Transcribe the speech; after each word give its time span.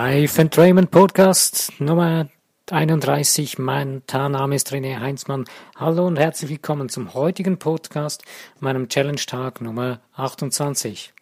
Live 0.00 0.38
Entrainment 0.38 0.92
Podcast 0.92 1.72
Nummer 1.80 2.28
31. 2.70 3.58
Mein 3.58 4.04
Name 4.12 4.54
ist 4.54 4.72
René 4.72 5.00
Heinzmann. 5.00 5.44
Hallo 5.74 6.06
und 6.06 6.20
herzlich 6.20 6.50
willkommen 6.50 6.88
zum 6.88 7.14
heutigen 7.14 7.58
Podcast, 7.58 8.22
meinem 8.60 8.88
Challenge-Tag 8.88 9.60
Nummer 9.60 10.00
28. 10.12 11.12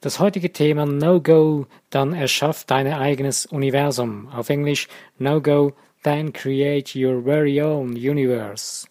Das 0.00 0.20
heutige 0.20 0.54
Thema 0.54 0.86
No-Go, 0.86 1.66
dann 1.90 2.14
erschaff 2.14 2.64
dein 2.64 2.86
eigenes 2.86 3.44
Universum. 3.44 4.28
Auf 4.28 4.48
Englisch 4.48 4.88
No-Go, 5.18 5.74
then 6.02 6.32
create 6.32 6.96
your 6.96 7.22
very 7.22 7.60
own 7.60 7.90
universe. 7.90 8.86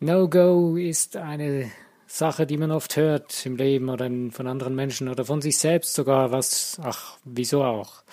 No-Go 0.00 0.76
ist 0.76 1.16
eine 1.16 1.70
Sache, 2.14 2.46
die 2.46 2.58
man 2.58 2.70
oft 2.70 2.94
hört 2.94 3.44
im 3.44 3.56
Leben 3.56 3.88
oder 3.88 4.08
von 4.30 4.46
anderen 4.46 4.76
Menschen 4.76 5.08
oder 5.08 5.24
von 5.24 5.42
sich 5.42 5.58
selbst 5.58 5.94
sogar, 5.94 6.30
was, 6.30 6.78
ach, 6.80 7.18
wieso 7.24 7.64
auch. 7.64 8.04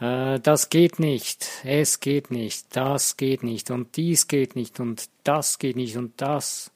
Äh, 0.00 0.40
das 0.40 0.70
geht 0.70 0.98
nicht, 0.98 1.46
es 1.62 2.00
geht 2.00 2.30
nicht, 2.30 2.74
das 2.74 3.18
geht 3.18 3.42
nicht 3.42 3.70
und 3.70 3.98
dies 3.98 4.26
geht 4.28 4.56
nicht 4.56 4.80
und 4.80 5.10
das 5.22 5.58
geht 5.58 5.76
nicht 5.76 5.98
und 5.98 6.18
das. 6.18 6.70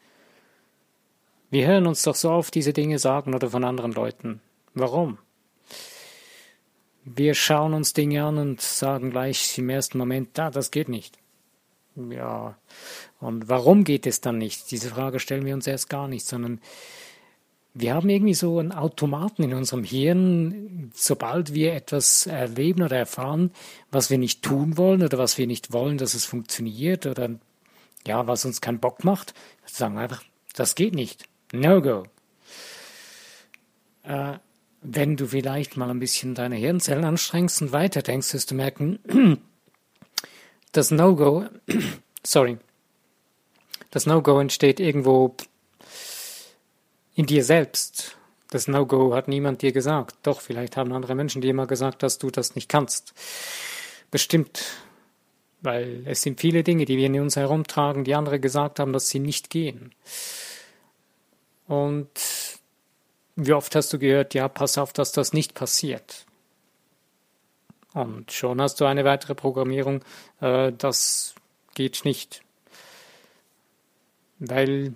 Wir 1.51 1.66
hören 1.66 1.87
uns 1.87 2.02
doch 2.02 2.15
so 2.15 2.30
oft 2.30 2.54
diese 2.54 2.74
Dinge 2.74 2.98
sagen 2.98 3.34
oder 3.34 3.48
von 3.48 3.65
anderen 3.65 3.92
Leuten. 3.92 4.42
Warum? 4.74 5.16
Wir 7.06 7.32
schauen 7.32 7.73
uns 7.73 7.95
Dinge 7.95 8.23
an 8.23 8.37
und 8.37 8.60
sagen 8.60 9.12
gleich 9.12 9.56
im 9.56 9.70
ersten 9.70 9.96
Moment, 9.96 10.37
da, 10.37 10.51
das 10.51 10.70
geht 10.70 10.90
nicht. 10.90 11.16
Ja, 11.96 12.54
und 13.20 13.48
warum 13.48 13.84
geht 13.84 14.07
es 14.07 14.21
dann 14.21 14.38
nicht? 14.38 14.71
Diese 14.71 14.90
Frage 14.90 15.21
stellen 15.21 15.45
wir 15.45 15.54
uns 15.54 15.66
erst 15.66 15.88
gar 15.88 16.09
nicht, 16.09 16.26
sondern 16.26 16.60
wir 17.73 17.95
haben 17.95 18.09
irgendwie 18.09 18.35
so 18.35 18.59
einen 18.59 18.73
Automaten 18.73 19.45
in 19.45 19.54
unserem 19.54 19.85
Hirn, 19.85 20.90
sobald 20.95 21.54
wir 21.54 21.74
etwas 21.74 22.27
erleben 22.27 22.82
oder 22.82 22.96
erfahren, 22.96 23.52
was 23.93 24.10
wir 24.10 24.18
nicht 24.18 24.43
tun 24.43 24.77
wollen 24.77 25.02
oder 25.02 25.18
was 25.18 25.38
wir 25.38 25.46
nicht 25.46 25.73
wollen, 25.73 25.99
dass 25.99 26.15
es 26.15 26.24
funktioniert 26.24 27.07
oder 27.07 27.30
ja, 28.07 28.27
was 28.27 28.45
uns 28.45 28.60
keinen 28.60 28.80
Bock 28.80 29.04
macht, 29.04 29.34
sagen 29.66 29.95
wir 29.95 30.01
einfach, 30.01 30.24
das 30.55 30.74
geht 30.74 30.95
nicht. 30.95 31.29
No 31.52 31.80
go. 31.80 32.05
Äh, 34.02 34.38
wenn 34.82 35.16
du 35.16 35.27
vielleicht 35.27 35.77
mal 35.77 35.90
ein 35.90 36.01
bisschen 36.01 36.34
deine 36.34 36.57
Hirnzellen 36.57 37.05
anstrengst 37.05 37.62
und 37.62 37.73
weiterdenkst, 37.73 38.32
wirst 38.32 38.51
du 38.51 38.55
merken, 38.55 38.99
das 40.73 40.90
No-Go, 40.90 41.45
sorry, 42.24 42.59
das 43.91 44.07
No-Go 44.07 44.41
entsteht 44.41 44.80
irgendwo 44.80 45.35
in 47.15 47.27
dir 47.27 47.45
selbst. 47.45 48.16
Das 48.51 48.69
No-Go 48.69 49.15
hat 49.15 49.29
niemand 49.29 49.63
dir 49.63 49.73
gesagt. 49.73 50.16
Doch, 50.23 50.41
vielleicht 50.41 50.77
haben 50.77 50.93
andere 50.93 51.15
Menschen 51.15 51.41
dir 51.41 51.55
mal 51.55 51.66
gesagt, 51.66 52.02
dass 52.02 52.18
du 52.18 52.30
das 52.30 52.55
nicht 52.55 52.68
kannst. 52.68 53.15
Bestimmt. 54.11 54.65
Weil 55.63 56.02
es 56.07 56.23
sind 56.23 56.41
viele 56.41 56.63
Dinge, 56.63 56.85
die 56.85 56.96
wir 56.96 57.07
in 57.07 57.21
uns 57.21 57.37
herumtragen, 57.37 58.05
die 58.05 58.15
andere 58.15 58.41
gesagt 58.41 58.80
haben, 58.80 58.93
dass 58.93 59.09
sie 59.09 59.18
nicht 59.18 59.51
gehen. 59.51 59.95
Und 61.66 62.11
wie 63.37 63.52
oft 63.52 63.74
hast 63.77 63.93
du 63.93 63.99
gehört, 63.99 64.34
ja, 64.34 64.49
pass 64.49 64.78
auf, 64.78 64.93
dass 64.93 65.12
das 65.12 65.33
nicht 65.33 65.55
passiert. 65.55 66.27
Und 67.93 68.33
schon 68.33 68.61
hast 68.61 68.81
du 68.81 68.84
eine 68.84 69.05
weitere 69.05 69.34
Programmierung, 69.34 70.03
äh, 70.41 70.72
das 70.72 71.34
geht 71.75 72.05
nicht. 72.05 72.43
Weil 74.41 74.94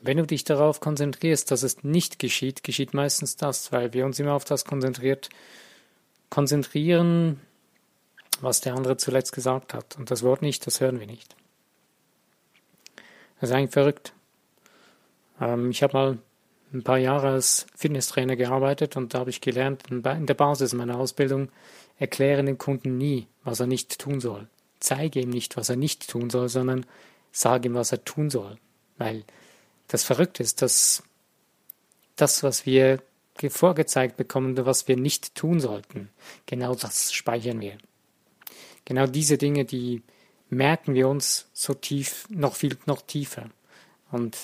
wenn 0.00 0.16
du 0.16 0.26
dich 0.26 0.44
darauf 0.44 0.80
konzentrierst, 0.80 1.50
dass 1.50 1.62
es 1.62 1.84
nicht 1.84 2.18
geschieht, 2.18 2.62
geschieht 2.62 2.94
meistens 2.94 3.36
das, 3.36 3.72
weil 3.72 3.92
wir 3.92 4.04
uns 4.04 4.18
immer 4.18 4.34
auf 4.34 4.44
das 4.44 4.64
konzentriert, 4.64 5.28
konzentrieren, 6.28 7.40
was 8.40 8.60
der 8.60 8.74
andere 8.74 8.96
zuletzt 8.96 9.32
gesagt 9.32 9.74
hat. 9.74 9.96
Und 9.96 10.10
das 10.10 10.22
Wort 10.22 10.42
nicht, 10.42 10.66
das 10.66 10.80
hören 10.80 11.00
wir 11.00 11.06
nicht. 11.06 11.36
Das 13.40 13.50
ist 13.50 13.56
eigentlich 13.56 13.72
verrückt. 13.72 14.12
Ähm, 15.40 15.70
ich 15.70 15.82
habe 15.82 15.92
mal 15.92 16.18
ein 16.72 16.82
paar 16.82 16.98
Jahre 16.98 17.28
als 17.28 17.66
Fitnesstrainer 17.74 18.36
gearbeitet 18.36 18.96
und 18.96 19.14
da 19.14 19.20
habe 19.20 19.30
ich 19.30 19.40
gelernt, 19.40 19.84
in 19.90 20.26
der 20.26 20.34
Basis 20.34 20.72
meiner 20.72 20.98
Ausbildung, 20.98 21.48
erkläre 21.98 22.44
dem 22.44 22.58
Kunden 22.58 22.98
nie, 22.98 23.26
was 23.44 23.60
er 23.60 23.66
nicht 23.66 23.98
tun 23.98 24.20
soll. 24.20 24.48
Zeige 24.80 25.20
ihm 25.20 25.30
nicht, 25.30 25.56
was 25.56 25.68
er 25.68 25.76
nicht 25.76 26.08
tun 26.08 26.28
soll, 26.28 26.48
sondern 26.48 26.84
sage 27.36 27.68
ihm, 27.68 27.74
was 27.74 27.92
er 27.92 28.02
tun 28.04 28.30
soll. 28.30 28.58
Weil 28.96 29.24
das 29.88 30.04
Verrückte 30.04 30.42
ist, 30.42 30.62
dass 30.62 31.02
das, 32.16 32.42
was 32.42 32.64
wir 32.64 33.02
vorgezeigt 33.48 34.16
bekommen, 34.16 34.56
was 34.64 34.88
wir 34.88 34.96
nicht 34.96 35.34
tun 35.34 35.60
sollten, 35.60 36.08
genau 36.46 36.74
das 36.74 37.12
speichern 37.12 37.60
wir. 37.60 37.76
Genau 38.86 39.06
diese 39.06 39.36
Dinge, 39.36 39.66
die 39.66 40.02
merken 40.48 40.94
wir 40.94 41.08
uns 41.08 41.46
so 41.52 41.74
tief, 41.74 42.26
noch 42.30 42.54
viel, 42.54 42.78
noch 42.86 43.02
tiefer. 43.02 43.50
Und 44.10 44.38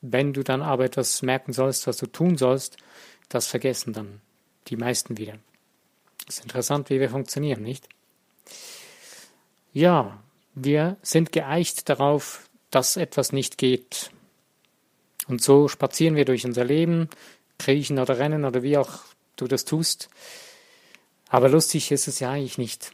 wenn 0.00 0.32
du 0.32 0.42
dann 0.42 0.62
aber 0.62 0.86
etwas 0.86 1.20
merken 1.20 1.52
sollst, 1.52 1.86
was 1.86 1.98
du 1.98 2.06
tun 2.06 2.38
sollst, 2.38 2.78
das 3.28 3.48
vergessen 3.48 3.92
dann 3.92 4.22
die 4.68 4.76
meisten 4.76 5.18
wieder. 5.18 5.38
Ist 6.26 6.42
interessant, 6.42 6.88
wie 6.88 7.00
wir 7.00 7.10
funktionieren, 7.10 7.62
nicht? 7.62 7.88
Ja, 9.74 10.22
wir 10.56 10.96
sind 11.02 11.32
geeicht 11.32 11.88
darauf, 11.88 12.48
dass 12.70 12.96
etwas 12.96 13.30
nicht 13.30 13.58
geht. 13.58 14.10
Und 15.28 15.42
so 15.42 15.68
spazieren 15.68 16.16
wir 16.16 16.24
durch 16.24 16.44
unser 16.44 16.64
Leben, 16.64 17.08
kriechen 17.58 17.98
oder 17.98 18.18
rennen 18.18 18.44
oder 18.44 18.62
wie 18.62 18.78
auch 18.78 19.00
du 19.36 19.46
das 19.46 19.64
tust. 19.64 20.08
Aber 21.28 21.48
lustig 21.48 21.90
ist 21.92 22.08
es 22.08 22.20
ja 22.20 22.30
eigentlich 22.30 22.58
nicht. 22.58 22.92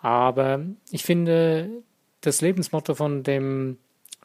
Aber 0.00 0.64
ich 0.90 1.02
finde 1.02 1.82
das 2.20 2.40
Lebensmotto 2.40 2.94
von 2.94 3.22
dem 3.22 3.78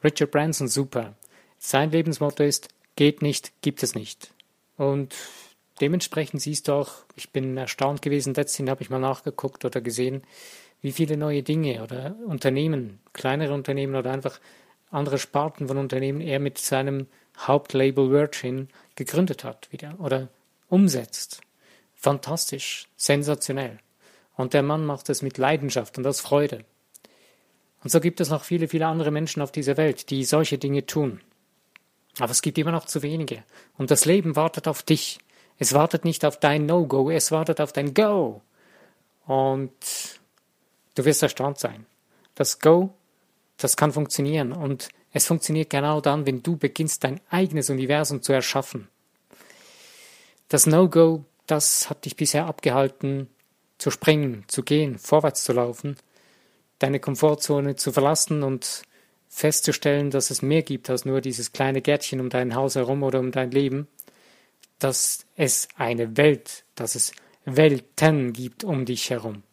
Richard 0.03 0.31
Branson 0.31 0.67
super. 0.67 1.15
Sein 1.57 1.91
Lebensmotto 1.91 2.43
ist, 2.43 2.69
geht 2.95 3.21
nicht, 3.21 3.51
gibt 3.61 3.81
es 3.81 3.95
nicht. 3.95 4.31
Und 4.77 5.15
dementsprechend 5.81 6.41
siehst 6.41 6.67
du 6.67 6.73
auch, 6.73 6.91
ich 7.15 7.31
bin 7.31 7.57
erstaunt 7.57 8.01
gewesen, 8.03 8.35
letztens 8.35 8.69
habe 8.69 8.83
ich 8.83 8.91
mal 8.91 8.99
nachgeguckt 8.99 9.65
oder 9.65 9.81
gesehen, 9.81 10.23
wie 10.81 10.91
viele 10.91 11.17
neue 11.17 11.43
Dinge 11.43 11.83
oder 11.83 12.15
Unternehmen, 12.25 12.99
kleinere 13.13 13.53
Unternehmen 13.53 13.95
oder 13.95 14.11
einfach 14.11 14.39
andere 14.91 15.17
Sparten 15.17 15.67
von 15.67 15.77
Unternehmen 15.77 16.21
er 16.21 16.39
mit 16.39 16.57
seinem 16.57 17.07
Hauptlabel 17.37 18.09
Virgin 18.09 18.69
gegründet 18.95 19.43
hat 19.43 19.71
wieder 19.71 19.95
oder 19.99 20.29
umsetzt. 20.69 21.41
Fantastisch, 21.95 22.87
sensationell. 22.95 23.79
Und 24.35 24.53
der 24.53 24.63
Mann 24.63 24.85
macht 24.85 25.09
es 25.09 25.21
mit 25.21 25.37
Leidenschaft 25.37 25.97
und 25.97 26.05
aus 26.05 26.21
Freude. 26.21 26.63
Und 27.83 27.89
so 27.89 27.99
gibt 27.99 28.19
es 28.19 28.29
noch 28.29 28.43
viele, 28.43 28.67
viele 28.67 28.87
andere 28.87 29.11
Menschen 29.11 29.41
auf 29.41 29.51
dieser 29.51 29.77
Welt, 29.77 30.09
die 30.09 30.23
solche 30.25 30.57
Dinge 30.57 30.85
tun. 30.85 31.21
Aber 32.19 32.31
es 32.31 32.41
gibt 32.41 32.57
immer 32.57 32.71
noch 32.71 32.85
zu 32.85 33.01
wenige. 33.01 33.43
Und 33.77 33.91
das 33.91 34.05
Leben 34.05 34.35
wartet 34.35 34.67
auf 34.67 34.83
dich. 34.83 35.19
Es 35.59 35.73
wartet 35.73 36.05
nicht 36.05 36.25
auf 36.25 36.39
dein 36.39 36.65
No-Go, 36.65 37.09
es 37.09 37.31
wartet 37.31 37.61
auf 37.61 37.73
dein 37.73 37.93
Go. 37.93 38.41
Und 39.25 39.71
du 40.97 41.05
wirst 41.05 41.23
erstaunt 41.23 41.59
sein. 41.59 41.85
Das 42.35 42.59
Go, 42.59 42.93
das 43.57 43.77
kann 43.77 43.91
funktionieren. 43.91 44.51
Und 44.51 44.89
es 45.13 45.27
funktioniert 45.27 45.69
genau 45.69 46.01
dann, 46.01 46.25
wenn 46.25 46.43
du 46.43 46.57
beginnst, 46.57 47.03
dein 47.03 47.21
eigenes 47.29 47.69
Universum 47.69 48.21
zu 48.21 48.33
erschaffen. 48.33 48.87
Das 50.49 50.65
No-Go, 50.65 51.25
das 51.45 51.89
hat 51.89 52.05
dich 52.05 52.15
bisher 52.15 52.45
abgehalten, 52.45 53.29
zu 53.77 53.91
springen, 53.91 54.43
zu 54.47 54.63
gehen, 54.63 54.97
vorwärts 54.97 55.43
zu 55.43 55.53
laufen, 55.53 55.97
deine 56.79 56.99
Komfortzone 56.99 57.75
zu 57.75 57.91
verlassen 57.91 58.43
und 58.43 58.83
festzustellen, 59.29 60.09
dass 60.09 60.31
es 60.31 60.41
mehr 60.41 60.63
gibt 60.63 60.89
als 60.89 61.05
nur 61.05 61.21
dieses 61.21 61.51
kleine 61.51 61.81
Gärtchen 61.81 62.19
um 62.19 62.29
dein 62.29 62.55
Haus 62.55 62.75
herum 62.75 63.03
oder 63.03 63.19
um 63.19 63.31
dein 63.31 63.51
Leben, 63.51 63.87
dass 64.79 65.25
es 65.35 65.67
eine 65.75 66.17
Welt, 66.17 66.63
dass 66.75 66.95
es 66.95 67.11
Welten 67.45 68.33
gibt 68.33 68.63
um 68.63 68.85
dich 68.85 69.09
herum 69.09 69.43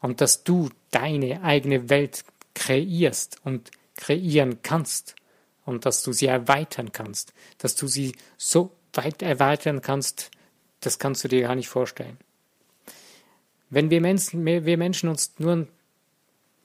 und 0.00 0.20
dass 0.20 0.44
du 0.44 0.70
deine 0.90 1.42
eigene 1.42 1.88
Welt 1.88 2.24
kreierst 2.54 3.38
und 3.44 3.70
kreieren 3.96 4.62
kannst 4.62 5.14
und 5.64 5.86
dass 5.86 6.02
du 6.02 6.12
sie 6.12 6.26
erweitern 6.26 6.92
kannst, 6.92 7.32
dass 7.58 7.76
du 7.76 7.86
sie 7.86 8.16
so 8.36 8.72
weit 8.94 9.22
erweitern 9.22 9.82
kannst, 9.82 10.30
das 10.80 10.98
kannst 10.98 11.22
du 11.24 11.28
dir 11.28 11.42
gar 11.42 11.54
nicht 11.54 11.68
vorstellen. 11.68 12.18
Wenn 13.68 13.90
wir 13.90 14.00
Menschen, 14.00 14.44
wir 14.44 14.76
Menschen 14.76 15.08
uns 15.08 15.34
nur 15.38 15.66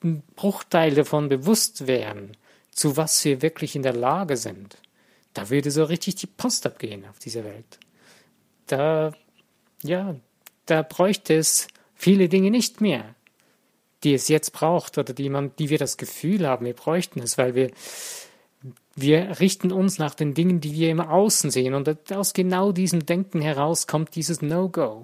ein 0.03 0.23
Bruchteil 0.35 0.95
davon 0.95 1.29
bewusst 1.29 1.87
wären, 1.87 2.35
zu 2.71 2.97
was 2.97 3.23
wir 3.23 3.41
wirklich 3.41 3.75
in 3.75 3.83
der 3.83 3.93
Lage 3.93 4.37
sind, 4.37 4.77
da 5.33 5.49
würde 5.49 5.71
so 5.71 5.83
richtig 5.83 6.15
die 6.15 6.27
Post 6.27 6.65
abgehen 6.65 7.05
auf 7.05 7.19
dieser 7.19 7.43
Welt. 7.43 7.79
Da, 8.67 9.13
ja, 9.83 10.15
da 10.65 10.81
bräuchte 10.81 11.35
es 11.35 11.67
viele 11.93 12.29
Dinge 12.29 12.51
nicht 12.51 12.81
mehr, 12.81 13.14
die 14.03 14.13
es 14.13 14.27
jetzt 14.27 14.51
braucht 14.51 14.97
oder 14.97 15.13
die 15.13 15.29
man, 15.29 15.51
die 15.57 15.69
wir 15.69 15.77
das 15.77 15.97
Gefühl 15.97 16.47
haben, 16.47 16.65
wir 16.65 16.73
bräuchten 16.73 17.19
es, 17.21 17.37
weil 17.37 17.55
wir, 17.55 17.71
Wir 18.95 19.39
richten 19.39 19.71
uns 19.71 19.99
nach 19.99 20.15
den 20.15 20.33
Dingen, 20.33 20.61
die 20.61 20.73
wir 20.73 20.89
im 20.89 21.01
Außen 21.01 21.51
sehen. 21.51 21.73
Und 21.73 22.11
aus 22.11 22.33
genau 22.33 22.71
diesem 22.71 23.05
Denken 23.05 23.41
heraus 23.41 23.87
kommt 23.87 24.15
dieses 24.15 24.41
No-Go. 24.41 25.03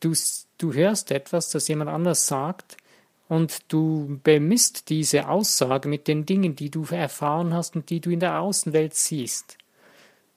Du, 0.00 0.12
du 0.58 0.72
hörst 0.74 1.10
etwas, 1.10 1.50
das 1.50 1.68
jemand 1.68 1.90
anders 1.90 2.26
sagt, 2.26 2.76
und 3.28 3.72
du 3.72 4.18
bemisst 4.24 4.88
diese 4.90 5.28
Aussage 5.28 5.88
mit 5.88 6.08
den 6.08 6.26
Dingen, 6.26 6.56
die 6.56 6.68
du 6.68 6.84
erfahren 6.90 7.54
hast 7.54 7.76
und 7.76 7.88
die 7.88 8.00
du 8.00 8.10
in 8.10 8.20
der 8.20 8.40
Außenwelt 8.40 8.94
siehst 8.94 9.56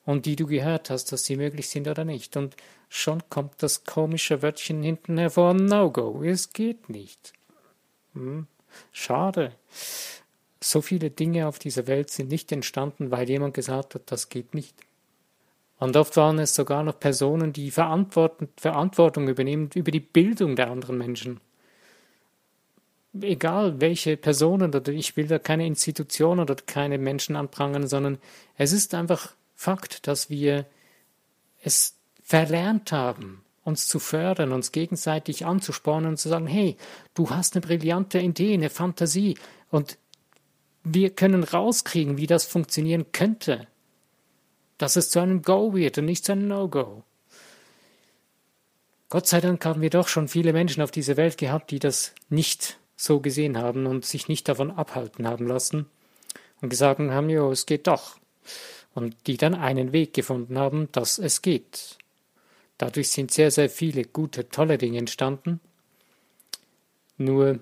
und 0.06 0.26
die 0.26 0.36
du 0.36 0.46
gehört 0.46 0.90
hast, 0.90 1.10
dass 1.10 1.24
sie 1.24 1.36
möglich 1.36 1.68
sind 1.68 1.88
oder 1.88 2.04
nicht. 2.04 2.36
Und 2.36 2.54
schon 2.88 3.22
kommt 3.30 3.62
das 3.62 3.84
komische 3.84 4.42
Wörtchen 4.42 4.82
hinten 4.82 5.18
hervor, 5.18 5.54
No-Go, 5.54 6.22
es 6.22 6.52
geht 6.52 6.88
nicht. 6.88 7.32
Hm, 8.14 8.46
schade. 8.92 9.52
So 10.60 10.80
viele 10.80 11.10
Dinge 11.10 11.46
auf 11.46 11.58
dieser 11.58 11.86
Welt 11.86 12.10
sind 12.10 12.30
nicht 12.30 12.50
entstanden, 12.50 13.10
weil 13.10 13.28
jemand 13.28 13.54
gesagt 13.54 13.94
hat, 13.94 14.02
das 14.06 14.28
geht 14.28 14.54
nicht. 14.54 14.74
Und 15.78 15.96
oft 15.96 16.16
waren 16.16 16.38
es 16.38 16.54
sogar 16.54 16.82
noch 16.82 16.98
Personen, 16.98 17.52
die 17.52 17.70
Verantwortung 17.70 19.28
übernehmen 19.28 19.68
über 19.74 19.90
die 19.90 20.00
Bildung 20.00 20.56
der 20.56 20.70
anderen 20.70 20.96
Menschen. 20.96 21.40
Egal 23.20 23.80
welche 23.80 24.16
Personen, 24.16 24.74
oder 24.74 24.92
ich 24.92 25.16
will 25.16 25.26
da 25.26 25.38
keine 25.38 25.66
Institution 25.66 26.40
oder 26.40 26.56
keine 26.56 26.98
Menschen 26.98 27.36
anprangern, 27.36 27.86
sondern 27.86 28.18
es 28.56 28.72
ist 28.72 28.94
einfach 28.94 29.34
Fakt, 29.54 30.06
dass 30.06 30.30
wir 30.30 30.66
es 31.62 31.96
verlernt 32.22 32.90
haben, 32.90 33.43
uns 33.64 33.88
zu 33.88 33.98
fördern, 33.98 34.52
uns 34.52 34.72
gegenseitig 34.72 35.46
anzuspornen 35.46 36.10
und 36.10 36.16
zu 36.18 36.28
sagen, 36.28 36.46
hey, 36.46 36.76
du 37.14 37.30
hast 37.30 37.56
eine 37.56 37.66
brillante 37.66 38.20
Idee, 38.20 38.54
eine 38.54 38.70
Fantasie 38.70 39.36
und 39.70 39.98
wir 40.84 41.10
können 41.10 41.42
rauskriegen, 41.42 42.18
wie 42.18 42.26
das 42.26 42.44
funktionieren 42.44 43.06
könnte, 43.12 43.66
dass 44.76 44.96
es 44.96 45.08
zu 45.08 45.18
einem 45.20 45.42
Go 45.42 45.74
wird 45.74 45.98
und 45.98 46.04
nicht 46.04 46.24
zu 46.24 46.32
einem 46.32 46.46
No-Go. 46.46 47.02
Gott 49.08 49.26
sei 49.26 49.40
Dank 49.40 49.64
haben 49.64 49.80
wir 49.80 49.90
doch 49.90 50.08
schon 50.08 50.28
viele 50.28 50.52
Menschen 50.52 50.82
auf 50.82 50.90
dieser 50.90 51.16
Welt 51.16 51.38
gehabt, 51.38 51.70
die 51.70 51.78
das 51.78 52.14
nicht 52.28 52.78
so 52.96 53.20
gesehen 53.20 53.56
haben 53.56 53.86
und 53.86 54.04
sich 54.04 54.28
nicht 54.28 54.48
davon 54.48 54.70
abhalten 54.70 55.26
haben 55.26 55.46
lassen 55.46 55.86
und 56.60 56.68
gesagt 56.68 57.00
haben, 57.00 57.30
jo, 57.30 57.50
es 57.50 57.64
geht 57.64 57.86
doch 57.86 58.18
und 58.94 59.16
die 59.26 59.36
dann 59.36 59.54
einen 59.54 59.92
Weg 59.92 60.14
gefunden 60.14 60.58
haben, 60.58 60.88
dass 60.92 61.18
es 61.18 61.42
geht. 61.42 61.98
Dadurch 62.84 63.08
sind 63.08 63.30
sehr, 63.30 63.50
sehr 63.50 63.70
viele 63.70 64.04
gute, 64.04 64.50
tolle 64.50 64.76
Dinge 64.76 64.98
entstanden. 64.98 65.58
Nur 67.16 67.60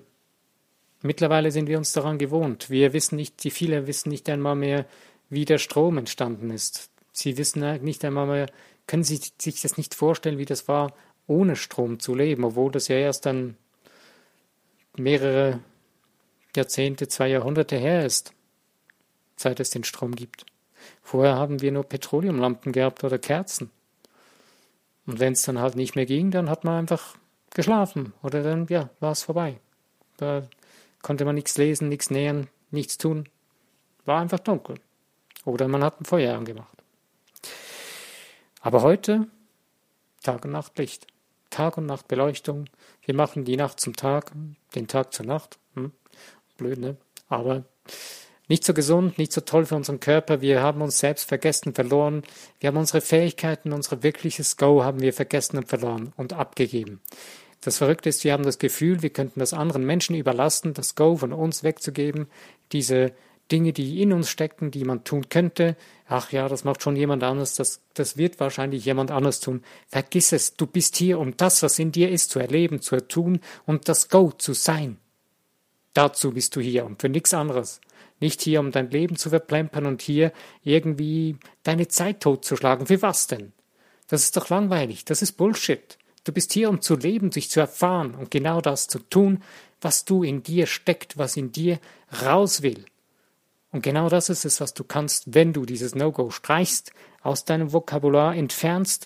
mittlerweile 1.01 1.49
sind 1.49 1.69
wir 1.69 1.77
uns 1.77 1.93
daran 1.93 2.17
gewohnt. 2.17 2.69
Wir 2.69 2.91
wissen 2.91 3.15
nicht, 3.15 3.41
die 3.45 3.49
viele 3.49 3.87
wissen 3.87 4.09
nicht 4.09 4.27
einmal 4.27 4.57
mehr, 4.57 4.85
wie 5.29 5.45
der 5.45 5.59
Strom 5.59 5.97
entstanden 5.97 6.49
ist. 6.49 6.89
Sie 7.13 7.37
wissen 7.37 7.81
nicht 7.85 8.03
einmal 8.03 8.27
mehr, 8.27 8.51
können 8.85 9.05
Sie 9.05 9.17
sich 9.39 9.61
das 9.61 9.77
nicht 9.77 9.95
vorstellen, 9.95 10.39
wie 10.39 10.45
das 10.45 10.67
war, 10.67 10.93
ohne 11.25 11.55
Strom 11.55 12.01
zu 12.01 12.15
leben, 12.15 12.43
obwohl 12.43 12.73
das 12.73 12.89
ja 12.89 12.97
erst 12.97 13.25
dann 13.25 13.55
mehrere 14.97 15.61
Jahrzehnte, 16.53 17.07
zwei 17.07 17.29
Jahrhunderte 17.29 17.77
her 17.77 18.05
ist, 18.05 18.33
seit 19.37 19.61
es 19.61 19.69
den 19.69 19.85
Strom 19.85 20.15
gibt. 20.15 20.45
Vorher 21.01 21.35
haben 21.35 21.61
wir 21.61 21.71
nur 21.71 21.85
Petroleumlampen 21.85 22.73
gehabt 22.73 23.05
oder 23.05 23.19
Kerzen. 23.19 23.71
Und 25.05 25.19
wenn 25.19 25.33
es 25.33 25.43
dann 25.43 25.59
halt 25.59 25.75
nicht 25.75 25.95
mehr 25.95 26.05
ging, 26.05 26.31
dann 26.31 26.49
hat 26.49 26.63
man 26.63 26.75
einfach 26.75 27.15
geschlafen 27.51 28.13
oder 28.21 28.41
dann, 28.43 28.67
ja, 28.67 28.89
war 28.99 29.11
es 29.11 29.23
vorbei. 29.23 29.59
Da 30.17 30.43
konnte 31.01 31.25
man 31.25 31.35
nichts 31.35 31.57
lesen, 31.57 31.89
nichts 31.89 32.09
nähern, 32.09 32.47
nichts 32.71 32.97
tun. 32.97 33.27
War 34.05 34.21
einfach 34.21 34.39
dunkel. 34.39 34.75
Oder 35.45 35.67
man 35.67 35.83
hat 35.83 35.99
ein 35.99 36.05
Feuer 36.05 36.37
angemacht. 36.37 36.77
Aber 38.61 38.81
heute 38.81 39.27
Tag 40.21 40.45
und 40.45 40.51
Nacht 40.51 40.77
Licht. 40.77 41.07
Tag 41.49 41.77
und 41.77 41.85
Nacht 41.85 42.07
Beleuchtung. 42.07 42.65
Wir 43.01 43.13
machen 43.13 43.43
die 43.43 43.57
Nacht 43.57 43.79
zum 43.79 43.95
Tag, 43.95 44.31
den 44.73 44.87
Tag 44.87 45.13
zur 45.13 45.25
Nacht. 45.25 45.59
Hm? 45.75 45.91
Blöd, 46.57 46.79
ne? 46.79 46.97
Aber 47.27 47.65
nicht 48.47 48.65
so 48.65 48.73
gesund, 48.73 49.17
nicht 49.17 49.31
so 49.31 49.41
toll 49.41 49.65
für 49.65 49.75
unseren 49.75 49.99
Körper. 49.99 50.41
Wir 50.41 50.61
haben 50.61 50.81
uns 50.81 50.99
selbst 50.99 51.27
vergessen, 51.27 51.73
verloren. 51.73 52.23
Wir 52.59 52.67
haben 52.67 52.77
unsere 52.77 53.01
Fähigkeiten, 53.01 53.71
unser 53.71 54.03
wirkliches 54.03 54.57
Go 54.57 54.83
haben 54.83 55.01
wir 55.01 55.13
vergessen 55.13 55.57
und 55.57 55.67
verloren 55.67 56.13
und 56.17 56.33
abgegeben. 56.33 56.99
Das 57.61 57.77
Verrückte 57.77 58.09
ist, 58.09 58.23
wir 58.25 58.33
haben 58.33 58.43
das 58.43 58.59
Gefühl, 58.59 59.01
wir 59.01 59.11
könnten 59.11 59.39
das 59.39 59.53
anderen 59.53 59.85
Menschen 59.85 60.15
überlassen, 60.15 60.73
das 60.73 60.95
Go 60.95 61.15
von 61.15 61.31
uns 61.31 61.63
wegzugeben, 61.63 62.27
diese 62.73 63.13
Dinge, 63.51 63.71
die 63.71 64.01
in 64.01 64.11
uns 64.11 64.29
stecken, 64.29 64.71
die 64.71 64.83
man 64.83 65.03
tun 65.03 65.29
könnte. 65.29 65.77
Ach 66.07 66.31
ja, 66.31 66.49
das 66.49 66.65
macht 66.65 66.81
schon 66.81 66.95
jemand 66.95 67.23
anders, 67.23 67.55
das, 67.55 67.81
das 67.93 68.17
wird 68.17 68.39
wahrscheinlich 68.39 68.83
jemand 68.83 69.11
anders 69.11 69.39
tun. 69.39 69.63
Vergiss 69.87 70.33
es, 70.33 70.55
du 70.55 70.67
bist 70.67 70.97
hier, 70.97 71.19
um 71.19 71.37
das, 71.37 71.63
was 71.63 71.79
in 71.79 71.91
dir 71.91 72.09
ist, 72.09 72.31
zu 72.31 72.39
erleben, 72.39 72.81
zu 72.81 73.07
tun 73.07 73.39
und 73.65 73.87
das 73.87 74.09
Go 74.09 74.31
zu 74.31 74.53
sein. 74.53 74.97
Dazu 75.93 76.31
bist 76.31 76.55
du 76.55 76.61
hier 76.61 76.85
und 76.85 76.99
für 76.99 77.09
nichts 77.09 77.33
anderes. 77.33 77.79
Nicht 78.23 78.41
hier, 78.41 78.61
um 78.61 78.71
dein 78.71 78.89
Leben 78.89 79.17
zu 79.17 79.31
verplempern 79.31 79.85
und 79.85 80.01
hier 80.01 80.31
irgendwie 80.63 81.35
deine 81.63 81.89
Zeit 81.89 82.21
totzuschlagen. 82.21 82.87
Für 82.87 83.01
was 83.01 83.27
denn? 83.27 83.51
Das 84.07 84.23
ist 84.23 84.37
doch 84.37 84.47
langweilig. 84.47 85.03
Das 85.03 85.21
ist 85.21 85.33
Bullshit. 85.33 85.97
Du 86.23 86.31
bist 86.31 86.53
hier, 86.53 86.69
um 86.69 86.79
zu 86.79 86.95
leben, 86.95 87.31
dich 87.31 87.49
zu 87.49 87.59
erfahren 87.59 88.15
und 88.15 88.31
genau 88.31 88.61
das 88.61 88.87
zu 88.87 88.99
tun, 88.99 89.43
was 89.81 90.05
du 90.05 90.23
in 90.23 90.41
dir 90.41 90.67
steckt, 90.67 91.17
was 91.17 91.35
in 91.35 91.51
dir 91.51 91.79
raus 92.23 92.61
will. 92.61 92.85
Und 93.73 93.81
genau 93.81 94.07
das 94.07 94.29
ist 94.29 94.45
es, 94.45 94.61
was 94.61 94.73
du 94.73 94.85
kannst, 94.85 95.33
wenn 95.33 95.51
du 95.51 95.65
dieses 95.65 95.93
No-Go 95.93 96.29
streichst, 96.29 96.93
aus 97.23 97.43
deinem 97.43 97.73
Vokabular 97.73 98.37
entfernst, 98.37 99.05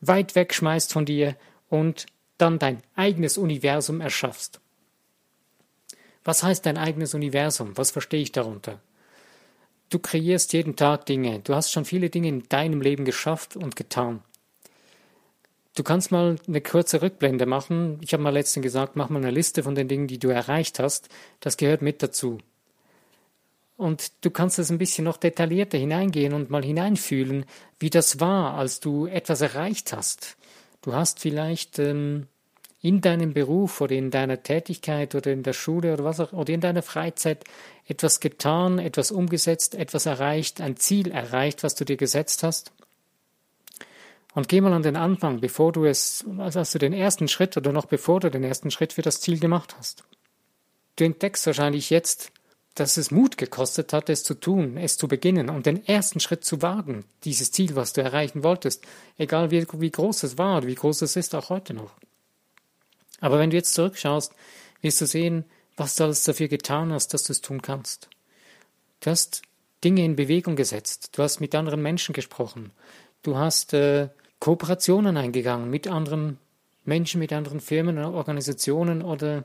weit 0.00 0.36
wegschmeißt 0.36 0.92
von 0.92 1.04
dir 1.04 1.34
und 1.68 2.06
dann 2.38 2.60
dein 2.60 2.80
eigenes 2.94 3.38
Universum 3.38 4.00
erschaffst. 4.00 4.61
Was 6.24 6.42
heißt 6.42 6.66
dein 6.66 6.78
eigenes 6.78 7.14
Universum? 7.14 7.76
Was 7.76 7.90
verstehe 7.90 8.22
ich 8.22 8.32
darunter? 8.32 8.80
Du 9.90 9.98
kreierst 9.98 10.52
jeden 10.52 10.76
Tag 10.76 11.06
Dinge. 11.06 11.40
Du 11.40 11.54
hast 11.54 11.70
schon 11.70 11.84
viele 11.84 12.08
Dinge 12.08 12.28
in 12.28 12.48
deinem 12.48 12.80
Leben 12.80 13.04
geschafft 13.04 13.56
und 13.56 13.76
getan. 13.76 14.22
Du 15.74 15.82
kannst 15.82 16.12
mal 16.12 16.36
eine 16.46 16.60
kurze 16.60 17.02
Rückblende 17.02 17.46
machen. 17.46 17.98
Ich 18.02 18.12
habe 18.12 18.22
mal 18.22 18.30
letztens 18.30 18.62
gesagt, 18.62 18.94
mach 18.94 19.08
mal 19.08 19.18
eine 19.18 19.30
Liste 19.30 19.62
von 19.62 19.74
den 19.74 19.88
Dingen, 19.88 20.06
die 20.06 20.18
du 20.18 20.28
erreicht 20.28 20.78
hast. 20.78 21.08
Das 21.40 21.56
gehört 21.56 21.82
mit 21.82 22.02
dazu. 22.02 22.38
Und 23.76 24.12
du 24.20 24.30
kannst 24.30 24.58
es 24.58 24.70
ein 24.70 24.78
bisschen 24.78 25.04
noch 25.04 25.16
detaillierter 25.16 25.78
hineingehen 25.78 26.34
und 26.34 26.50
mal 26.50 26.62
hineinfühlen, 26.62 27.46
wie 27.78 27.90
das 27.90 28.20
war, 28.20 28.54
als 28.54 28.80
du 28.80 29.06
etwas 29.06 29.40
erreicht 29.40 29.92
hast. 29.92 30.36
Du 30.82 30.92
hast 30.92 31.20
vielleicht 31.20 31.78
ähm, 31.78 32.28
in 32.82 33.00
deinem 33.00 33.32
Beruf 33.32 33.80
oder 33.80 33.94
in 33.94 34.10
deiner 34.10 34.42
Tätigkeit 34.42 35.14
oder 35.14 35.32
in 35.32 35.44
der 35.44 35.52
Schule 35.52 35.94
oder 35.94 36.04
was 36.04 36.18
auch, 36.18 36.32
oder 36.32 36.52
in 36.52 36.60
deiner 36.60 36.82
Freizeit 36.82 37.44
etwas 37.86 38.18
getan, 38.18 38.80
etwas 38.80 39.12
umgesetzt, 39.12 39.76
etwas 39.76 40.06
erreicht, 40.06 40.60
ein 40.60 40.76
Ziel 40.76 41.10
erreicht, 41.12 41.62
was 41.62 41.76
du 41.76 41.84
dir 41.84 41.96
gesetzt 41.96 42.42
hast? 42.42 42.72
Und 44.34 44.48
geh 44.48 44.60
mal 44.60 44.72
an 44.72 44.82
den 44.82 44.96
Anfang, 44.96 45.40
bevor 45.40 45.72
du 45.72 45.84
es, 45.84 46.24
also 46.38 46.60
hast 46.60 46.74
du 46.74 46.78
den 46.78 46.92
ersten 46.92 47.28
Schritt 47.28 47.56
oder 47.56 47.72
noch 47.72 47.86
bevor 47.86 48.18
du 48.18 48.30
den 48.30 48.42
ersten 48.42 48.70
Schritt 48.70 48.94
für 48.94 49.02
das 49.02 49.20
Ziel 49.20 49.38
gemacht 49.38 49.76
hast. 49.78 50.02
Du 50.96 51.04
entdeckst 51.04 51.46
wahrscheinlich 51.46 51.90
jetzt, 51.90 52.32
dass 52.74 52.96
es 52.96 53.10
Mut 53.10 53.36
gekostet 53.36 53.92
hat, 53.92 54.08
es 54.08 54.24
zu 54.24 54.34
tun, 54.34 54.76
es 54.76 54.96
zu 54.96 55.06
beginnen 55.06 55.50
und 55.50 55.66
den 55.66 55.86
ersten 55.86 56.18
Schritt 56.18 56.44
zu 56.44 56.62
wagen, 56.62 57.04
dieses 57.24 57.52
Ziel, 57.52 57.76
was 57.76 57.92
du 57.92 58.00
erreichen 58.00 58.42
wolltest, 58.42 58.84
egal 59.18 59.50
wie, 59.50 59.66
wie 59.72 59.90
groß 59.90 60.22
es 60.24 60.38
war 60.38 60.66
wie 60.66 60.74
groß 60.74 61.02
es 61.02 61.14
ist, 61.14 61.34
auch 61.34 61.50
heute 61.50 61.74
noch. 61.74 61.92
Aber 63.22 63.38
wenn 63.38 63.48
du 63.48 63.56
jetzt 63.56 63.72
zurückschaust, 63.72 64.34
wirst 64.82 65.00
du 65.00 65.06
sehen, 65.06 65.44
was 65.76 65.94
du 65.94 66.04
alles 66.04 66.24
dafür 66.24 66.48
getan 66.48 66.92
hast, 66.92 67.14
dass 67.14 67.22
du 67.22 67.32
es 67.32 67.40
tun 67.40 67.62
kannst. 67.62 68.10
Du 69.00 69.10
hast 69.10 69.42
Dinge 69.82 70.04
in 70.04 70.16
Bewegung 70.16 70.56
gesetzt, 70.56 71.16
du 71.16 71.22
hast 71.22 71.40
mit 71.40 71.54
anderen 71.54 71.80
Menschen 71.80 72.12
gesprochen, 72.12 72.72
du 73.22 73.36
hast 73.36 73.72
äh, 73.72 74.08
Kooperationen 74.38 75.16
eingegangen 75.16 75.70
mit 75.70 75.88
anderen 75.88 76.38
Menschen, 76.84 77.20
mit 77.20 77.32
anderen 77.32 77.60
Firmen, 77.60 77.98
Organisationen 77.98 79.02
oder 79.02 79.44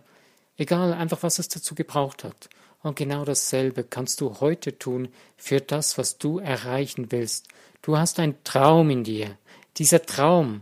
egal, 0.58 0.94
einfach 0.94 1.22
was 1.22 1.40
es 1.40 1.48
dazu 1.48 1.76
gebraucht 1.76 2.24
hat. 2.24 2.50
Und 2.82 2.96
genau 2.96 3.26
dasselbe 3.26 3.84
kannst 3.84 4.22
du 4.22 4.40
heute 4.40 4.78
tun 4.78 5.10
für 5.36 5.62
das, 5.62 5.98
was 5.98 6.18
du 6.18 6.40
erreichen 6.40 7.12
willst. 7.12 7.48
Du 7.84 7.98
hast 7.98 8.20
einen 8.20 8.44
Traum 8.44 8.90
in 8.90 9.04
dir. 9.04 9.38
Dieser 9.78 10.04
Traum, 10.04 10.62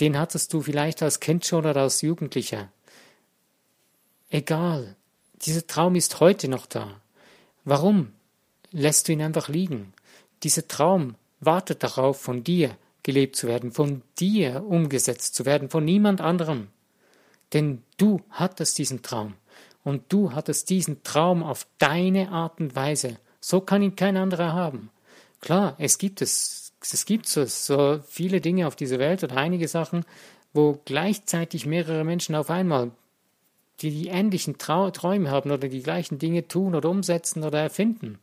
den 0.00 0.18
hattest 0.18 0.52
du 0.52 0.60
vielleicht 0.60 1.02
als 1.02 1.20
Kind 1.20 1.44
schon 1.46 1.66
oder 1.66 1.82
als 1.82 2.02
Jugendlicher. 2.02 2.70
Egal, 4.30 4.96
dieser 5.42 5.66
Traum 5.66 5.94
ist 5.94 6.20
heute 6.20 6.48
noch 6.48 6.66
da. 6.66 7.00
Warum 7.64 8.12
lässt 8.70 9.08
du 9.08 9.12
ihn 9.12 9.22
einfach 9.22 9.48
liegen? 9.48 9.92
Dieser 10.42 10.66
Traum 10.66 11.14
wartet 11.40 11.82
darauf, 11.82 12.20
von 12.20 12.42
dir 12.44 12.76
gelebt 13.02 13.36
zu 13.36 13.46
werden, 13.46 13.70
von 13.70 14.02
dir 14.18 14.64
umgesetzt 14.64 15.34
zu 15.34 15.44
werden, 15.44 15.70
von 15.70 15.84
niemand 15.84 16.20
anderem. 16.20 16.68
Denn 17.52 17.82
du 17.96 18.22
hattest 18.30 18.78
diesen 18.78 19.02
Traum 19.02 19.34
und 19.84 20.12
du 20.12 20.32
hattest 20.32 20.70
diesen 20.70 21.02
Traum 21.04 21.42
auf 21.42 21.66
deine 21.78 22.30
Art 22.30 22.60
und 22.60 22.74
Weise 22.74 23.18
So 23.40 23.60
kann 23.60 23.82
ihn 23.82 23.94
kein 23.94 24.16
anderer 24.16 24.54
haben. 24.54 24.90
Klar, 25.40 25.76
es 25.78 25.98
gibt 25.98 26.22
es, 26.22 26.63
es 26.92 27.06
gibt 27.06 27.26
so, 27.26 27.44
so 27.46 28.00
viele 28.06 28.40
Dinge 28.40 28.66
auf 28.66 28.76
dieser 28.76 28.98
Welt 28.98 29.24
oder 29.24 29.36
einige 29.36 29.68
Sachen, 29.68 30.04
wo 30.52 30.80
gleichzeitig 30.84 31.66
mehrere 31.66 32.04
Menschen 32.04 32.34
auf 32.34 32.50
einmal 32.50 32.90
die 33.80 33.90
die 33.90 34.08
ähnlichen 34.08 34.58
Trau 34.58 34.90
Träume 34.90 35.30
haben 35.30 35.50
oder 35.50 35.68
die 35.68 35.82
gleichen 35.82 36.18
Dinge 36.18 36.46
tun 36.46 36.74
oder 36.74 36.88
umsetzen 36.88 37.42
oder 37.42 37.60
erfinden. 37.60 38.18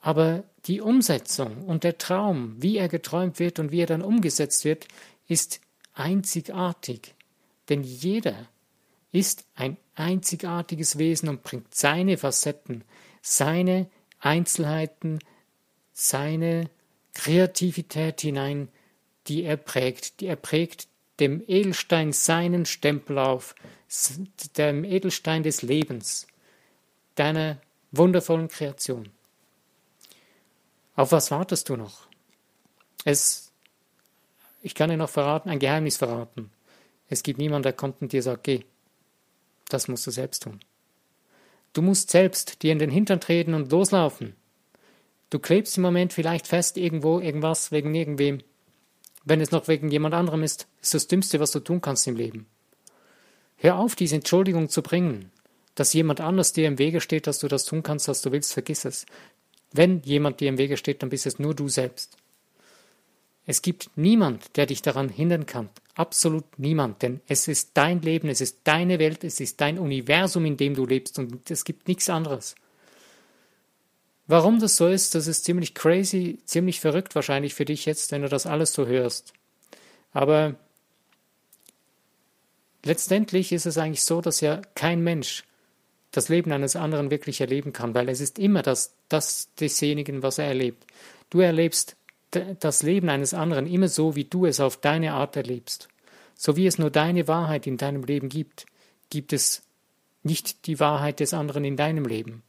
Aber 0.00 0.44
die 0.66 0.80
Umsetzung 0.80 1.64
und 1.64 1.84
der 1.84 1.98
Traum, 1.98 2.56
wie 2.58 2.78
er 2.78 2.88
geträumt 2.88 3.38
wird 3.38 3.58
und 3.58 3.70
wie 3.70 3.80
er 3.80 3.86
dann 3.86 4.02
umgesetzt 4.02 4.64
wird, 4.64 4.88
ist 5.28 5.60
einzigartig. 5.94 7.14
Denn 7.68 7.82
jeder 7.82 8.48
ist 9.12 9.44
ein 9.54 9.76
einzigartiges 9.94 10.98
Wesen 10.98 11.28
und 11.28 11.42
bringt 11.42 11.74
seine 11.74 12.16
Facetten, 12.16 12.82
seine 13.22 13.88
Einzelheiten, 14.18 15.18
seine 15.92 16.70
Kreativität 17.14 18.20
hinein, 18.20 18.68
die 19.26 19.42
er 19.42 19.56
prägt. 19.56 20.20
Die 20.20 20.26
er 20.26 20.36
prägt 20.36 20.88
dem 21.18 21.42
Edelstein 21.46 22.12
seinen 22.12 22.64
Stempel 22.64 23.18
auf, 23.18 23.54
dem 24.56 24.84
Edelstein 24.84 25.42
des 25.42 25.62
Lebens, 25.62 26.26
deiner 27.14 27.58
wundervollen 27.92 28.48
Kreation. 28.48 29.10
Auf 30.96 31.12
was 31.12 31.30
wartest 31.30 31.68
du 31.68 31.76
noch? 31.76 32.06
Es, 33.04 33.52
ich 34.62 34.74
kann 34.74 34.90
dir 34.90 34.96
noch 34.96 35.10
verraten, 35.10 35.50
ein 35.50 35.58
Geheimnis 35.58 35.96
verraten. 35.96 36.50
Es 37.08 37.22
gibt 37.22 37.38
niemanden, 37.38 37.64
der 37.64 37.72
kommt 37.72 38.00
und 38.02 38.12
dir 38.12 38.22
sagt, 38.22 38.44
geh. 38.44 38.64
Das 39.68 39.88
musst 39.88 40.06
du 40.06 40.10
selbst 40.10 40.42
tun. 40.42 40.60
Du 41.72 41.82
musst 41.82 42.10
selbst 42.10 42.62
dir 42.62 42.72
in 42.72 42.78
den 42.78 42.90
Hintern 42.90 43.20
treten 43.20 43.54
und 43.54 43.70
loslaufen. 43.70 44.34
Du 45.30 45.38
klebst 45.38 45.76
im 45.76 45.82
Moment 45.82 46.12
vielleicht 46.12 46.48
fest 46.48 46.76
irgendwo, 46.76 47.20
irgendwas, 47.20 47.70
wegen 47.70 47.94
irgendwem. 47.94 48.40
Wenn 49.24 49.40
es 49.40 49.52
noch 49.52 49.68
wegen 49.68 49.90
jemand 49.90 50.14
anderem 50.14 50.42
ist, 50.42 50.66
ist 50.82 50.94
das 50.94 51.06
Dümmste, 51.06 51.38
was 51.38 51.52
du 51.52 51.60
tun 51.60 51.80
kannst 51.80 52.06
im 52.08 52.16
Leben. 52.16 52.46
Hör 53.56 53.78
auf, 53.78 53.94
diese 53.94 54.16
Entschuldigung 54.16 54.68
zu 54.68 54.82
bringen, 54.82 55.30
dass 55.74 55.92
jemand 55.92 56.20
anders 56.20 56.52
dir 56.52 56.66
im 56.66 56.78
Wege 56.78 57.00
steht, 57.00 57.26
dass 57.26 57.38
du 57.38 57.46
das 57.46 57.64
tun 57.64 57.82
kannst, 57.82 58.08
was 58.08 58.22
du 58.22 58.32
willst, 58.32 58.52
vergiss 58.52 58.84
es. 58.84 59.06
Wenn 59.72 60.02
jemand 60.02 60.40
dir 60.40 60.48
im 60.48 60.58
Wege 60.58 60.76
steht, 60.76 61.02
dann 61.02 61.10
bist 61.10 61.26
es 61.26 61.38
nur 61.38 61.54
du 61.54 61.68
selbst. 61.68 62.16
Es 63.46 63.62
gibt 63.62 63.90
niemand, 63.96 64.56
der 64.56 64.66
dich 64.66 64.82
daran 64.82 65.08
hindern 65.08 65.46
kann. 65.46 65.68
Absolut 65.94 66.44
niemand, 66.58 67.02
denn 67.02 67.20
es 67.28 67.46
ist 67.46 67.70
dein 67.74 68.00
Leben, 68.00 68.28
es 68.28 68.40
ist 68.40 68.60
deine 68.64 68.98
Welt, 68.98 69.22
es 69.22 69.38
ist 69.38 69.60
dein 69.60 69.78
Universum, 69.78 70.44
in 70.44 70.56
dem 70.56 70.74
du 70.74 70.86
lebst 70.86 71.18
und 71.18 71.50
es 71.50 71.64
gibt 71.64 71.86
nichts 71.88 72.08
anderes. 72.08 72.54
Warum 74.30 74.60
das 74.60 74.76
so 74.76 74.86
ist, 74.86 75.16
das 75.16 75.26
ist 75.26 75.44
ziemlich 75.44 75.74
crazy, 75.74 76.38
ziemlich 76.44 76.78
verrückt 76.78 77.16
wahrscheinlich 77.16 77.52
für 77.52 77.64
dich 77.64 77.84
jetzt, 77.84 78.12
wenn 78.12 78.22
du 78.22 78.28
das 78.28 78.46
alles 78.46 78.72
so 78.72 78.86
hörst. 78.86 79.32
Aber 80.12 80.54
letztendlich 82.84 83.50
ist 83.50 83.66
es 83.66 83.76
eigentlich 83.76 84.04
so, 84.04 84.20
dass 84.20 84.40
ja 84.40 84.62
kein 84.76 85.02
Mensch 85.02 85.42
das 86.12 86.28
Leben 86.28 86.52
eines 86.52 86.76
anderen 86.76 87.10
wirklich 87.10 87.40
erleben 87.40 87.72
kann, 87.72 87.92
weil 87.92 88.08
es 88.08 88.20
ist 88.20 88.38
immer 88.38 88.62
das, 88.62 88.94
das 89.08 89.48
desjenigen, 89.58 90.22
was 90.22 90.38
er 90.38 90.46
erlebt. 90.46 90.86
Du 91.30 91.40
erlebst 91.40 91.96
das 92.30 92.84
Leben 92.84 93.08
eines 93.08 93.34
anderen 93.34 93.66
immer 93.66 93.88
so, 93.88 94.14
wie 94.14 94.26
du 94.26 94.46
es 94.46 94.60
auf 94.60 94.76
deine 94.76 95.14
Art 95.14 95.34
erlebst. 95.34 95.88
So 96.36 96.54
wie 96.54 96.68
es 96.68 96.78
nur 96.78 96.90
deine 96.92 97.26
Wahrheit 97.26 97.66
in 97.66 97.78
deinem 97.78 98.04
Leben 98.04 98.28
gibt, 98.28 98.66
gibt 99.10 99.32
es 99.32 99.62
nicht 100.22 100.68
die 100.68 100.78
Wahrheit 100.78 101.18
des 101.18 101.34
anderen 101.34 101.64
in 101.64 101.76
deinem 101.76 102.04
Leben. 102.04 102.44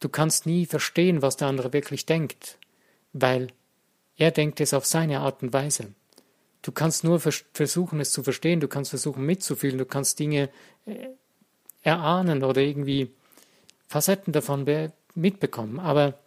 Du 0.00 0.08
kannst 0.08 0.46
nie 0.46 0.66
verstehen, 0.66 1.22
was 1.22 1.36
der 1.36 1.48
andere 1.48 1.72
wirklich 1.72 2.06
denkt, 2.06 2.58
weil 3.12 3.48
er 4.16 4.30
denkt 4.30 4.60
es 4.60 4.74
auf 4.74 4.86
seine 4.86 5.20
Art 5.20 5.42
und 5.42 5.52
Weise. 5.52 5.94
Du 6.62 6.72
kannst 6.72 7.04
nur 7.04 7.20
vers 7.20 7.44
versuchen, 7.54 8.00
es 8.00 8.10
zu 8.10 8.22
verstehen, 8.22 8.60
du 8.60 8.68
kannst 8.68 8.90
versuchen 8.90 9.24
mitzufühlen, 9.24 9.78
du 9.78 9.86
kannst 9.86 10.18
Dinge 10.18 10.50
äh, 10.86 11.08
erahnen 11.82 12.44
oder 12.44 12.60
irgendwie 12.60 13.10
Facetten 13.88 14.32
davon 14.32 14.66
mitbekommen, 15.14 15.80
aber 15.80 16.18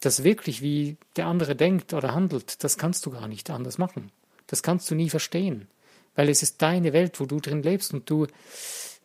das 0.00 0.24
wirklich, 0.24 0.62
wie 0.62 0.96
der 1.16 1.26
andere 1.26 1.54
denkt 1.54 1.94
oder 1.94 2.14
handelt, 2.14 2.62
das 2.64 2.76
kannst 2.76 3.06
du 3.06 3.10
gar 3.10 3.28
nicht 3.28 3.50
anders 3.50 3.78
machen. 3.78 4.10
Das 4.48 4.62
kannst 4.62 4.90
du 4.90 4.94
nie 4.94 5.08
verstehen, 5.08 5.68
weil 6.16 6.28
es 6.28 6.42
ist 6.42 6.60
deine 6.60 6.92
Welt, 6.92 7.20
wo 7.20 7.26
du 7.26 7.40
drin 7.40 7.62
lebst 7.62 7.94
und 7.94 8.10
du, 8.10 8.26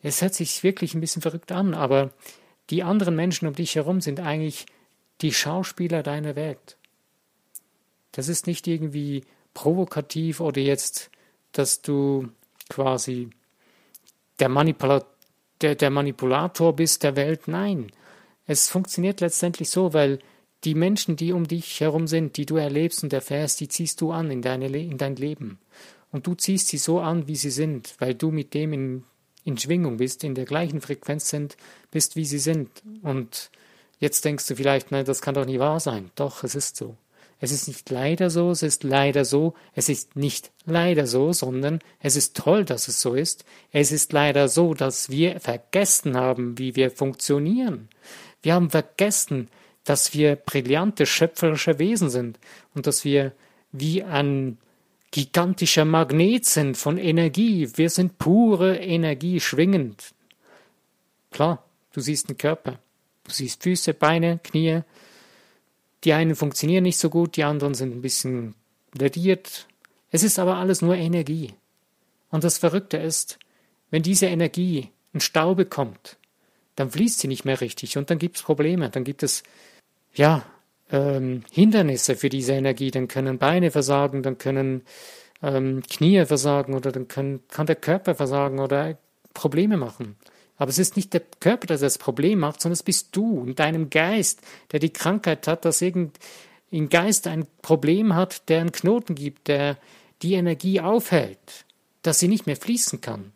es 0.02 0.20
hört 0.20 0.34
sich 0.34 0.62
wirklich 0.64 0.94
ein 0.94 1.00
bisschen 1.00 1.22
verrückt 1.22 1.52
an, 1.52 1.72
aber 1.72 2.10
die 2.70 2.82
anderen 2.82 3.16
Menschen 3.16 3.48
um 3.48 3.54
dich 3.54 3.74
herum 3.76 4.00
sind 4.00 4.20
eigentlich 4.20 4.66
die 5.20 5.32
Schauspieler 5.32 6.02
deiner 6.02 6.36
Welt. 6.36 6.76
Das 8.12 8.28
ist 8.28 8.46
nicht 8.46 8.66
irgendwie 8.66 9.24
provokativ 9.54 10.40
oder 10.40 10.60
jetzt, 10.60 11.10
dass 11.52 11.82
du 11.82 12.28
quasi 12.68 13.30
der, 14.38 14.48
Manipula 14.48 15.04
der, 15.60 15.74
der 15.74 15.90
Manipulator 15.90 16.74
bist 16.74 17.02
der 17.02 17.16
Welt. 17.16 17.48
Nein, 17.48 17.90
es 18.46 18.68
funktioniert 18.68 19.20
letztendlich 19.20 19.70
so, 19.70 19.92
weil 19.92 20.20
die 20.64 20.74
Menschen, 20.74 21.16
die 21.16 21.32
um 21.32 21.46
dich 21.46 21.80
herum 21.80 22.06
sind, 22.06 22.36
die 22.36 22.46
du 22.46 22.56
erlebst 22.56 23.02
und 23.02 23.12
erfährst, 23.12 23.60
die 23.60 23.68
ziehst 23.68 24.00
du 24.00 24.10
an 24.10 24.30
in, 24.30 24.42
deine, 24.42 24.66
in 24.66 24.98
dein 24.98 25.16
Leben. 25.16 25.58
Und 26.10 26.26
du 26.26 26.34
ziehst 26.34 26.68
sie 26.68 26.78
so 26.78 27.00
an, 27.00 27.28
wie 27.28 27.36
sie 27.36 27.50
sind, 27.50 27.94
weil 27.98 28.14
du 28.14 28.30
mit 28.30 28.54
dem 28.54 28.72
in, 28.72 29.04
in 29.48 29.56
Schwingung 29.56 29.96
bist, 29.96 30.22
in 30.24 30.34
der 30.34 30.44
gleichen 30.44 30.80
Frequenz 30.80 31.30
sind, 31.30 31.56
bist, 31.90 32.16
wie 32.16 32.26
sie 32.26 32.38
sind. 32.38 32.68
Und 33.02 33.50
jetzt 33.98 34.24
denkst 34.24 34.46
du 34.46 34.54
vielleicht, 34.54 34.92
nein, 34.92 35.06
das 35.06 35.22
kann 35.22 35.34
doch 35.34 35.46
nie 35.46 35.58
wahr 35.58 35.80
sein. 35.80 36.10
Doch, 36.14 36.44
es 36.44 36.54
ist 36.54 36.76
so. 36.76 36.96
Es 37.40 37.50
ist 37.52 37.68
nicht 37.68 37.88
leider 37.88 38.30
so, 38.30 38.50
es 38.50 38.62
ist 38.62 38.82
leider 38.82 39.24
so, 39.24 39.54
es 39.74 39.88
ist 39.88 40.16
nicht 40.16 40.50
leider 40.66 41.06
so, 41.06 41.32
sondern 41.32 41.78
es 42.00 42.16
ist 42.16 42.36
toll, 42.36 42.64
dass 42.64 42.88
es 42.88 43.00
so 43.00 43.14
ist. 43.14 43.44
Es 43.70 43.92
ist 43.92 44.12
leider 44.12 44.48
so, 44.48 44.74
dass 44.74 45.08
wir 45.08 45.40
vergessen 45.40 46.16
haben, 46.16 46.58
wie 46.58 46.74
wir 46.74 46.90
funktionieren. 46.90 47.88
Wir 48.42 48.54
haben 48.54 48.70
vergessen, 48.70 49.48
dass 49.84 50.12
wir 50.14 50.36
brillante 50.36 51.06
schöpferische 51.06 51.78
Wesen 51.78 52.10
sind 52.10 52.38
und 52.74 52.86
dass 52.86 53.04
wir 53.04 53.32
wie 53.72 54.02
ein 54.02 54.58
gigantischer 55.10 55.84
Magnet 55.84 56.44
sind 56.44 56.76
von 56.76 56.98
Energie. 56.98 57.70
Wir 57.74 57.90
sind 57.90 58.18
pure 58.18 58.76
Energie 58.76 59.40
schwingend. 59.40 60.14
Klar, 61.30 61.64
du 61.92 62.00
siehst 62.00 62.28
einen 62.28 62.38
Körper. 62.38 62.78
Du 63.24 63.32
siehst 63.32 63.62
Füße, 63.62 63.94
Beine, 63.94 64.40
Knie. 64.42 64.82
Die 66.04 66.12
einen 66.12 66.34
funktionieren 66.34 66.84
nicht 66.84 66.98
so 66.98 67.10
gut, 67.10 67.36
die 67.36 67.44
anderen 67.44 67.74
sind 67.74 67.94
ein 67.94 68.02
bisschen 68.02 68.54
lediert. 68.94 69.66
Es 70.10 70.22
ist 70.22 70.38
aber 70.38 70.56
alles 70.56 70.82
nur 70.82 70.94
Energie. 70.94 71.54
Und 72.30 72.44
das 72.44 72.58
Verrückte 72.58 72.96
ist, 72.96 73.38
wenn 73.90 74.02
diese 74.02 74.26
Energie 74.26 74.90
einen 75.12 75.20
Stau 75.20 75.54
bekommt, 75.54 76.16
dann 76.76 76.90
fließt 76.90 77.18
sie 77.18 77.28
nicht 77.28 77.44
mehr 77.44 77.60
richtig 77.60 77.96
und 77.98 78.10
dann 78.10 78.18
gibt 78.18 78.36
es 78.36 78.42
Probleme, 78.42 78.90
dann 78.90 79.04
gibt 79.04 79.22
es 79.22 79.42
ja, 80.14 80.44
ähm, 80.90 81.42
Hindernisse 81.52 82.16
für 82.16 82.28
diese 82.28 82.52
Energie. 82.52 82.90
Dann 82.90 83.08
können 83.08 83.38
Beine 83.38 83.70
versagen, 83.70 84.22
dann 84.22 84.38
können 84.38 84.82
ähm, 85.42 85.82
Knie 85.88 86.24
versagen 86.24 86.74
oder 86.74 86.92
dann 86.92 87.08
können, 87.08 87.40
kann 87.48 87.66
der 87.66 87.76
Körper 87.76 88.14
versagen 88.14 88.58
oder 88.58 88.98
Probleme 89.34 89.76
machen. 89.76 90.16
Aber 90.56 90.70
es 90.70 90.78
ist 90.78 90.96
nicht 90.96 91.12
der 91.12 91.22
Körper, 91.40 91.68
der 91.68 91.78
das 91.78 91.98
Problem 91.98 92.40
macht, 92.40 92.60
sondern 92.60 92.74
es 92.74 92.82
bist 92.82 93.14
du 93.14 93.44
in 93.44 93.54
deinem 93.54 93.90
Geist, 93.90 94.40
der 94.72 94.80
die 94.80 94.92
Krankheit 94.92 95.46
hat, 95.46 95.64
dass 95.64 95.80
irgend 95.80 96.18
im 96.70 96.88
Geist 96.88 97.26
ein 97.26 97.46
Problem 97.62 98.14
hat, 98.14 98.48
der 98.48 98.60
einen 98.60 98.72
Knoten 98.72 99.14
gibt, 99.14 99.48
der 99.48 99.78
die 100.22 100.34
Energie 100.34 100.80
aufhält, 100.80 101.64
dass 102.02 102.18
sie 102.18 102.28
nicht 102.28 102.46
mehr 102.46 102.56
fließen 102.56 103.00
kann. 103.00 103.32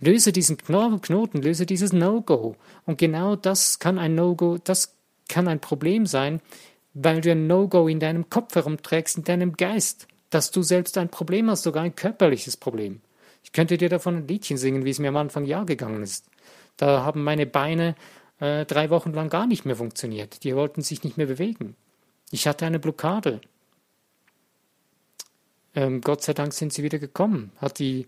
Löse 0.00 0.32
diesen 0.32 0.56
Knoten, 0.56 1.42
löse 1.42 1.66
dieses 1.66 1.92
No-Go. 1.92 2.56
Und 2.86 2.98
genau 2.98 3.36
das 3.36 3.78
kann 3.78 3.98
ein 3.98 4.14
No-Go, 4.14 4.58
das 4.62 4.94
kann 5.28 5.48
ein 5.48 5.60
Problem 5.60 6.06
sein, 6.06 6.40
weil 6.98 7.20
du 7.20 7.30
ein 7.30 7.46
No-Go 7.46 7.88
in 7.88 8.00
deinem 8.00 8.30
Kopf 8.30 8.54
herumträgst, 8.54 9.18
in 9.18 9.24
deinem 9.24 9.52
Geist, 9.52 10.08
dass 10.30 10.50
du 10.50 10.62
selbst 10.62 10.98
ein 10.98 11.10
Problem 11.10 11.50
hast, 11.50 11.62
sogar 11.62 11.82
ein 11.82 11.94
körperliches 11.94 12.56
Problem. 12.56 13.00
Ich 13.44 13.52
könnte 13.52 13.76
dir 13.76 13.88
davon 13.88 14.16
ein 14.16 14.28
Liedchen 14.28 14.56
singen, 14.56 14.84
wie 14.84 14.90
es 14.90 14.98
mir 14.98 15.08
am 15.08 15.16
Anfang 15.16 15.44
Jahr 15.44 15.66
gegangen 15.66 16.02
ist. 16.02 16.26
Da 16.76 17.04
haben 17.04 17.22
meine 17.22 17.46
Beine 17.46 17.94
äh, 18.40 18.64
drei 18.64 18.90
Wochen 18.90 19.12
lang 19.12 19.28
gar 19.28 19.46
nicht 19.46 19.64
mehr 19.64 19.76
funktioniert. 19.76 20.42
Die 20.42 20.56
wollten 20.56 20.82
sich 20.82 21.04
nicht 21.04 21.16
mehr 21.16 21.26
bewegen. 21.26 21.76
Ich 22.30 22.46
hatte 22.46 22.66
eine 22.66 22.78
Blockade. 22.78 23.40
Ähm, 25.74 26.00
Gott 26.00 26.22
sei 26.22 26.32
Dank 26.32 26.54
sind 26.54 26.72
sie 26.72 26.82
wieder 26.82 26.98
gekommen. 26.98 27.52
Hat 27.58 27.78
die, 27.78 28.06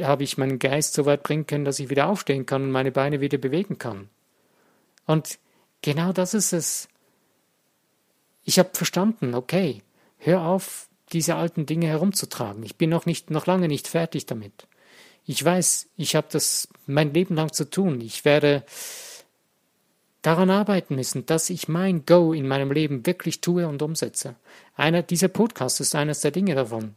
habe 0.00 0.22
ich 0.22 0.38
meinen 0.38 0.58
Geist 0.58 0.94
so 0.94 1.04
weit 1.04 1.22
bringen 1.24 1.46
können, 1.46 1.64
dass 1.64 1.78
ich 1.78 1.90
wieder 1.90 2.08
aufstehen 2.08 2.46
kann 2.46 2.62
und 2.62 2.70
meine 2.70 2.92
Beine 2.92 3.20
wieder 3.20 3.38
bewegen 3.38 3.76
kann. 3.76 4.08
Und 5.04 5.38
Genau 5.82 6.12
das 6.12 6.34
ist 6.34 6.52
es. 6.52 6.88
Ich 8.44 8.58
habe 8.58 8.70
verstanden, 8.72 9.34
okay, 9.34 9.82
hör 10.18 10.42
auf, 10.42 10.88
diese 11.12 11.34
alten 11.34 11.66
Dinge 11.66 11.86
herumzutragen. 11.86 12.62
Ich 12.62 12.76
bin 12.76 12.90
noch 12.90 13.06
nicht, 13.06 13.30
noch 13.30 13.46
lange 13.46 13.68
nicht 13.68 13.88
fertig 13.88 14.26
damit. 14.26 14.66
Ich 15.26 15.44
weiß, 15.44 15.88
ich 15.96 16.16
habe 16.16 16.28
das 16.30 16.68
mein 16.86 17.12
Leben 17.12 17.34
lang 17.34 17.52
zu 17.52 17.68
tun. 17.68 18.00
Ich 18.00 18.24
werde 18.24 18.64
daran 20.22 20.50
arbeiten 20.50 20.94
müssen, 20.94 21.26
dass 21.26 21.50
ich 21.50 21.68
mein 21.68 22.04
Go 22.06 22.32
in 22.32 22.46
meinem 22.46 22.72
Leben 22.72 23.06
wirklich 23.06 23.40
tue 23.40 23.66
und 23.66 23.82
umsetze. 23.82 24.36
Einer 24.76 25.02
dieser 25.02 25.28
Podcasts 25.28 25.80
ist 25.80 25.94
eines 25.94 26.20
der 26.20 26.30
Dinge 26.30 26.54
davon. 26.54 26.94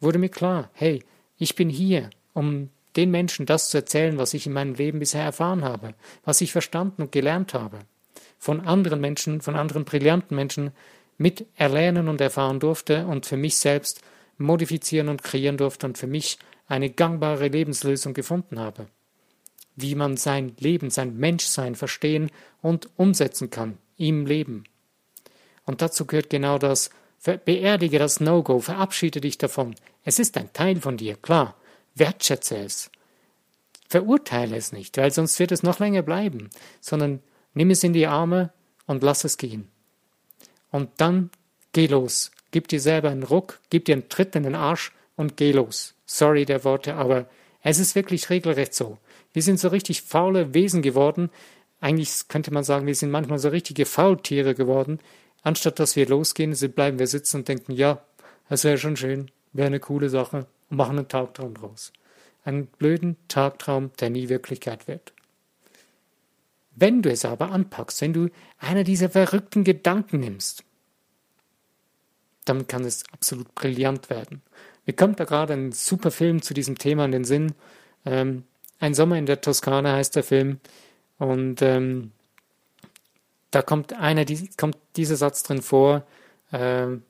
Wurde 0.00 0.18
mir 0.18 0.28
klar, 0.28 0.70
hey, 0.74 1.02
ich 1.38 1.54
bin 1.54 1.68
hier, 1.68 2.10
um 2.34 2.70
den 2.96 3.10
Menschen 3.10 3.46
das 3.46 3.70
zu 3.70 3.78
erzählen, 3.78 4.18
was 4.18 4.34
ich 4.34 4.46
in 4.46 4.52
meinem 4.52 4.74
Leben 4.74 4.98
bisher 4.98 5.24
erfahren 5.24 5.64
habe, 5.64 5.94
was 6.24 6.40
ich 6.40 6.52
verstanden 6.52 7.02
und 7.02 7.12
gelernt 7.12 7.54
habe, 7.54 7.78
von 8.42 8.60
anderen 8.60 9.00
Menschen, 9.00 9.40
von 9.40 9.54
anderen 9.54 9.84
brillanten 9.84 10.34
Menschen 10.34 10.72
mit 11.16 11.46
erlernen 11.54 12.08
und 12.08 12.20
erfahren 12.20 12.58
durfte 12.58 13.06
und 13.06 13.24
für 13.24 13.36
mich 13.36 13.56
selbst 13.56 14.02
modifizieren 14.36 15.08
und 15.08 15.22
kreieren 15.22 15.56
durfte 15.56 15.86
und 15.86 15.96
für 15.96 16.08
mich 16.08 16.38
eine 16.66 16.90
gangbare 16.90 17.46
Lebenslösung 17.46 18.14
gefunden 18.14 18.58
habe. 18.58 18.88
Wie 19.76 19.94
man 19.94 20.16
sein 20.16 20.56
Leben, 20.58 20.90
sein 20.90 21.16
Menschsein 21.18 21.76
verstehen 21.76 22.32
und 22.62 22.88
umsetzen 22.96 23.50
kann 23.50 23.78
im 23.96 24.26
Leben. 24.26 24.64
Und 25.64 25.80
dazu 25.80 26.04
gehört 26.04 26.28
genau 26.28 26.58
das, 26.58 26.90
beerdige 27.44 28.00
das 28.00 28.18
No-Go, 28.18 28.58
verabschiede 28.58 29.20
dich 29.20 29.38
davon. 29.38 29.76
Es 30.02 30.18
ist 30.18 30.36
ein 30.36 30.52
Teil 30.52 30.80
von 30.80 30.96
dir, 30.96 31.14
klar, 31.14 31.54
wertschätze 31.94 32.56
es. 32.56 32.90
Verurteile 33.88 34.56
es 34.56 34.72
nicht, 34.72 34.96
weil 34.96 35.12
sonst 35.12 35.38
wird 35.38 35.52
es 35.52 35.62
noch 35.62 35.78
länger 35.78 36.02
bleiben, 36.02 36.50
sondern 36.80 37.20
nimm 37.54 37.70
es 37.70 37.84
in 37.84 37.92
die 37.92 38.06
Arme 38.06 38.52
und 38.86 39.02
lass 39.02 39.24
es 39.24 39.38
gehen. 39.38 39.68
Und 40.70 40.90
dann 40.96 41.30
geh 41.72 41.86
los. 41.86 42.30
Gib 42.50 42.68
dir 42.68 42.80
selber 42.80 43.10
einen 43.10 43.22
Ruck, 43.22 43.60
gib 43.70 43.86
dir 43.86 43.94
einen 43.94 44.08
Tritt 44.08 44.36
in 44.36 44.42
den 44.42 44.54
Arsch 44.54 44.92
und 45.16 45.36
geh 45.36 45.52
los. 45.52 45.94
Sorry 46.06 46.44
der 46.44 46.64
Worte, 46.64 46.94
aber 46.94 47.26
es 47.62 47.78
ist 47.78 47.94
wirklich 47.94 48.28
regelrecht 48.28 48.74
so. 48.74 48.98
Wir 49.32 49.42
sind 49.42 49.58
so 49.58 49.68
richtig 49.68 50.02
faule 50.02 50.52
Wesen 50.52 50.82
geworden. 50.82 51.30
Eigentlich 51.80 52.28
könnte 52.28 52.52
man 52.52 52.64
sagen, 52.64 52.86
wir 52.86 52.94
sind 52.94 53.10
manchmal 53.10 53.38
so 53.38 53.48
richtige 53.48 53.86
Faultiere 53.86 54.54
geworden. 54.54 54.98
Anstatt 55.42 55.78
dass 55.78 55.96
wir 55.96 56.06
losgehen, 56.06 56.54
bleiben 56.74 56.98
wir 56.98 57.06
sitzen 57.06 57.38
und 57.38 57.48
denken, 57.48 57.72
ja, 57.72 58.02
das 58.48 58.64
wäre 58.64 58.78
schon 58.78 58.96
schön, 58.96 59.30
wäre 59.52 59.68
eine 59.68 59.80
coole 59.80 60.08
Sache 60.08 60.46
und 60.68 60.76
machen 60.76 60.98
einen 60.98 61.08
Tagtraum 61.08 61.54
draus. 61.54 61.92
Einen 62.44 62.66
blöden 62.66 63.16
Tagtraum, 63.28 63.90
der 64.00 64.10
nie 64.10 64.28
Wirklichkeit 64.28 64.88
wird. 64.88 65.12
Wenn 66.74 67.02
du 67.02 67.10
es 67.10 67.24
aber 67.24 67.50
anpackst, 67.50 68.00
wenn 68.00 68.12
du 68.12 68.28
einer 68.58 68.84
dieser 68.84 69.10
verrückten 69.10 69.64
Gedanken 69.64 70.20
nimmst, 70.20 70.64
dann 72.44 72.66
kann 72.66 72.84
es 72.84 73.04
absolut 73.12 73.54
brillant 73.54 74.10
werden. 74.10 74.42
Mir 74.86 74.94
kommt 74.94 75.20
da 75.20 75.24
gerade 75.24 75.52
ein 75.52 75.72
super 75.72 76.10
Film 76.10 76.42
zu 76.42 76.54
diesem 76.54 76.76
Thema 76.76 77.04
in 77.04 77.12
den 77.12 77.24
Sinn. 77.24 77.54
Ähm, 78.04 78.44
ein 78.80 78.94
Sommer 78.94 79.16
in 79.16 79.26
der 79.26 79.40
Toskana 79.40 79.92
heißt 79.94 80.16
der 80.16 80.24
Film. 80.24 80.58
Und 81.18 81.62
ähm, 81.62 82.10
da 83.52 83.62
kommt 83.62 83.92
einer, 83.92 84.24
die, 84.24 84.48
kommt 84.56 84.76
dieser 84.96 85.16
Satz 85.16 85.44
drin 85.44 85.62
vor. 85.62 86.04
Ähm, 86.52 87.02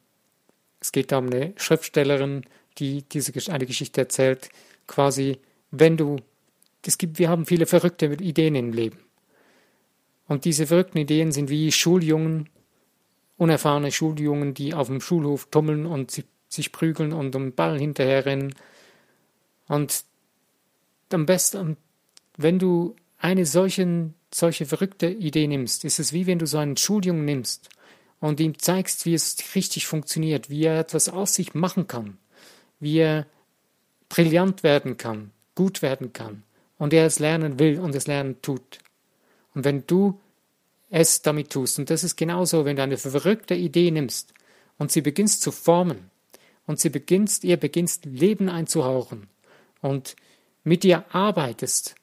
es 0.81 0.93
geht 0.93 1.13
da 1.13 1.19
um 1.19 1.27
eine 1.27 1.55
Schriftstellerin, 1.57 2.45
die 2.79 3.03
diese 3.03 3.33
eine 3.51 3.65
Geschichte 3.65 4.03
erzählt. 4.03 4.51
Quasi, 4.87 5.39
wenn 5.71 5.97
du, 5.97 6.17
es 6.85 6.99
gibt, 6.99 7.19
wir 7.19 7.31
haben 7.31 7.47
viele 7.47 7.67
verrückte 7.67 8.07
Ideen 8.07 8.55
im 8.55 8.73
Leben. 8.73 8.99
Und 10.29 10.45
diese 10.45 10.67
verrückten 10.67 10.99
Ideen 10.99 11.33
sind 11.33 11.51
wie 11.51 11.73
Schuljungen, 11.73 12.49
unerfahrene 13.37 13.91
Schuljungen, 13.91 14.55
die 14.55 14.75
auf 14.75 14.87
dem 14.87 15.01
Schulhof 15.01 15.49
tummeln 15.51 15.87
und 15.87 16.25
sich 16.49 16.73
prügeln 16.73 17.13
und 17.13 17.35
um 17.35 17.53
Ball 17.53 17.79
hinterherrennen. 17.79 18.55
Und 19.69 20.05
am 21.13 21.27
besten, 21.27 21.77
wenn 22.37 22.59
du 22.59 22.97
eine 23.19 23.47
solchen, 23.47 24.15
solche 24.33 24.67
verrückte 24.67 25.09
Idee 25.09 25.47
nimmst, 25.47 25.85
ist 25.85 25.99
es 25.99 26.13
wie 26.13 26.27
wenn 26.27 26.39
du 26.39 26.47
so 26.47 26.59
einen 26.59 26.77
Schuljungen 26.77 27.25
nimmst 27.25 27.69
und 28.21 28.41
ihm 28.41 28.59
zeigst, 28.59 29.07
wie 29.07 29.15
es 29.15 29.37
richtig 29.55 29.87
funktioniert, 29.87 30.51
wie 30.51 30.65
er 30.65 30.79
etwas 30.79 31.09
aus 31.09 31.35
sich 31.35 31.55
machen 31.55 31.87
kann, 31.87 32.19
wie 32.81 32.99
er 32.99 33.27
brillant 34.09 34.63
werden 34.63 34.97
kann, 34.97 35.31
gut 35.55 35.83
werden 35.83 36.13
kann 36.13 36.43
und 36.79 36.93
er 36.93 37.07
es 37.07 37.19
lernen 37.19 37.59
will 37.59 37.81
und 37.81 37.95
es 37.95 38.07
lernen 38.07 38.41
tut. 38.43 38.79
Und 39.55 39.65
wenn 39.65 39.87
du 39.87 40.19
es 40.93 41.23
damit 41.23 41.51
tust. 41.51 41.79
Und 41.79 41.91
das 41.91 42.05
ist 42.05 42.17
genauso, 42.17 42.65
wenn 42.65 42.77
du 42.77 42.83
eine 42.83 42.99
verrückte 42.99 43.55
Idee 43.55 43.91
nimmst 43.91 44.35
und 44.79 44.93
sie 44.93 45.01
beginnst 45.01 45.41
zu 45.41 45.51
formen 45.51 46.11
und 46.67 46.79
sie 46.79 46.91
beginnst, 46.91 47.45
ihr 47.45 47.57
beginnst 47.57 48.05
Leben 48.05 48.51
einzuhauchen 48.51 49.27
und 49.81 50.17
mit 50.65 50.85
ihr 50.85 51.05
arbeitest 51.15 51.95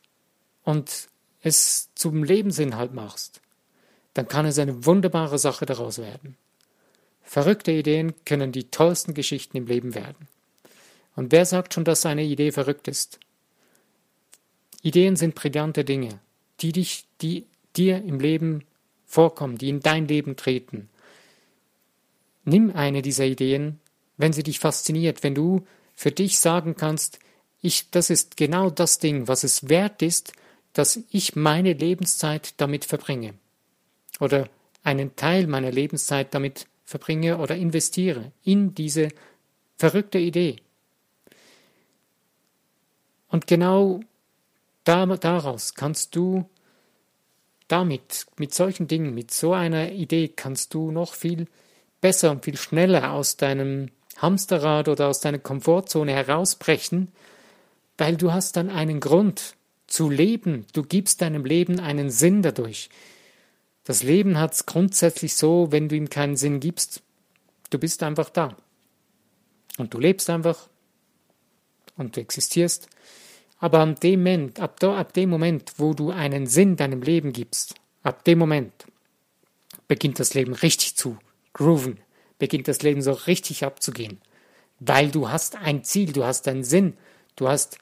und 0.63 1.07
es 1.41 1.89
zum 1.93 2.23
Lebensinhalt 2.23 2.93
machst, 2.93 3.41
dann 4.15 4.27
kann 4.27 4.47
es 4.47 4.57
eine 4.57 4.85
wunderbare 4.85 5.37
Sache 5.37 5.67
daraus 5.67 5.99
werden. 5.99 6.35
Verrückte 7.21 7.71
Ideen 7.71 8.13
können 8.25 8.51
die 8.51 8.71
tollsten 8.71 9.13
Geschichten 9.13 9.55
im 9.55 9.67
Leben 9.67 9.93
werden. 9.93 10.27
Und 11.15 11.31
wer 11.31 11.45
sagt 11.45 11.75
schon, 11.75 11.83
dass 11.83 12.07
eine 12.07 12.23
Idee 12.23 12.51
verrückt 12.51 12.87
ist? 12.87 13.19
Ideen 14.81 15.15
sind 15.15 15.35
brillante 15.35 15.85
Dinge, 15.85 16.19
die 16.61 16.71
dich, 16.71 17.05
die 17.21 17.45
dir 17.75 18.03
im 18.03 18.19
Leben 18.19 18.63
vorkommen, 19.05 19.57
die 19.57 19.69
in 19.69 19.79
dein 19.79 20.07
Leben 20.07 20.35
treten. 20.35 20.89
Nimm 22.45 22.75
eine 22.75 23.01
dieser 23.01 23.25
Ideen, 23.25 23.79
wenn 24.17 24.33
sie 24.33 24.43
dich 24.43 24.59
fasziniert, 24.59 25.23
wenn 25.23 25.35
du 25.35 25.65
für 25.95 26.11
dich 26.11 26.39
sagen 26.39 26.75
kannst, 26.75 27.19
ich, 27.61 27.89
das 27.91 28.09
ist 28.09 28.37
genau 28.37 28.69
das 28.69 28.99
Ding, 28.99 29.27
was 29.27 29.43
es 29.43 29.67
wert 29.67 30.01
ist, 30.01 30.33
dass 30.73 30.99
ich 31.09 31.35
meine 31.35 31.73
Lebenszeit 31.73 32.53
damit 32.57 32.85
verbringe. 32.85 33.33
Oder 34.19 34.49
einen 34.83 35.15
Teil 35.15 35.47
meiner 35.47 35.71
Lebenszeit 35.71 36.33
damit 36.33 36.67
verbringe 36.85 37.37
oder 37.37 37.55
investiere 37.55 38.31
in 38.43 38.73
diese 38.75 39.09
verrückte 39.77 40.19
Idee. 40.19 40.57
Und 43.27 43.45
genau 43.47 44.01
daraus 44.83 45.75
kannst 45.75 46.15
du 46.15 46.49
damit, 47.67 48.25
mit 48.37 48.53
solchen 48.53 48.87
Dingen, 48.87 49.13
mit 49.13 49.31
so 49.31 49.53
einer 49.53 49.91
Idee 49.91 50.27
kannst 50.27 50.73
du 50.73 50.91
noch 50.91 51.13
viel 51.13 51.47
besser 52.01 52.31
und 52.31 52.43
viel 52.43 52.57
schneller 52.57 53.13
aus 53.13 53.37
deinem 53.37 53.91
Hamsterrad 54.17 54.87
oder 54.87 55.07
aus 55.07 55.19
deiner 55.21 55.39
Komfortzone 55.39 56.11
herausbrechen, 56.11 57.09
weil 57.97 58.17
du 58.17 58.33
hast 58.33 58.57
dann 58.57 58.69
einen 58.69 58.99
Grund 58.99 59.55
zu 59.87 60.09
leben. 60.09 60.65
Du 60.73 60.83
gibst 60.83 61.21
deinem 61.21 61.45
Leben 61.45 61.79
einen 61.79 62.09
Sinn 62.09 62.41
dadurch. 62.41 62.89
Das 63.83 64.03
Leben 64.03 64.37
hat 64.37 64.53
es 64.53 64.65
grundsätzlich 64.65 65.35
so, 65.35 65.71
wenn 65.71 65.89
du 65.89 65.95
ihm 65.95 66.09
keinen 66.09 66.35
Sinn 66.35 66.59
gibst, 66.59 67.01
du 67.69 67.79
bist 67.79 68.03
einfach 68.03 68.29
da. 68.29 68.55
Und 69.77 69.93
du 69.93 69.99
lebst 69.99 70.29
einfach 70.29 70.67
und 71.97 72.15
du 72.15 72.21
existierst 72.21 72.89
aber 73.59 73.79
ab 73.79 73.99
dem, 73.99 74.19
Moment, 74.23 74.59
ab, 74.59 74.81
ab 74.83 75.13
dem 75.13 75.29
Moment, 75.29 75.73
wo 75.77 75.93
du 75.93 76.11
einen 76.11 76.47
Sinn 76.47 76.77
deinem 76.77 77.01
Leben 77.01 77.33
gibst, 77.33 77.75
ab 78.03 78.23
dem 78.23 78.39
Moment 78.39 78.71
beginnt 79.87 80.19
das 80.19 80.33
Leben 80.33 80.53
richtig 80.53 80.95
zu 80.95 81.17
grooven, 81.53 81.99
beginnt 82.37 82.67
das 82.67 82.81
Leben 82.81 83.01
so 83.01 83.11
richtig 83.11 83.65
abzugehen. 83.65 84.19
Weil 84.79 85.11
du 85.11 85.29
hast 85.29 85.57
ein 85.57 85.83
Ziel, 85.83 86.13
du 86.13 86.23
hast 86.23 86.47
einen 86.47 86.63
Sinn, 86.63 86.93
du 87.35 87.49
hast 87.49 87.79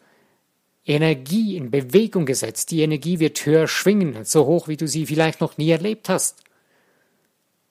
Energie 0.88 1.58
in 1.58 1.70
Bewegung 1.70 2.26
gesetzt. 2.26 2.72
Die 2.72 2.82
Energie 2.82 3.20
wird 3.20 3.46
höher 3.46 3.68
schwingen, 3.68 4.24
so 4.24 4.46
hoch, 4.46 4.68
wie 4.68 4.78
du 4.78 4.88
sie 4.88 5.06
vielleicht 5.06 5.42
noch 5.42 5.58
nie 5.58 5.70
erlebt 5.70 6.10
hast. 6.10 6.44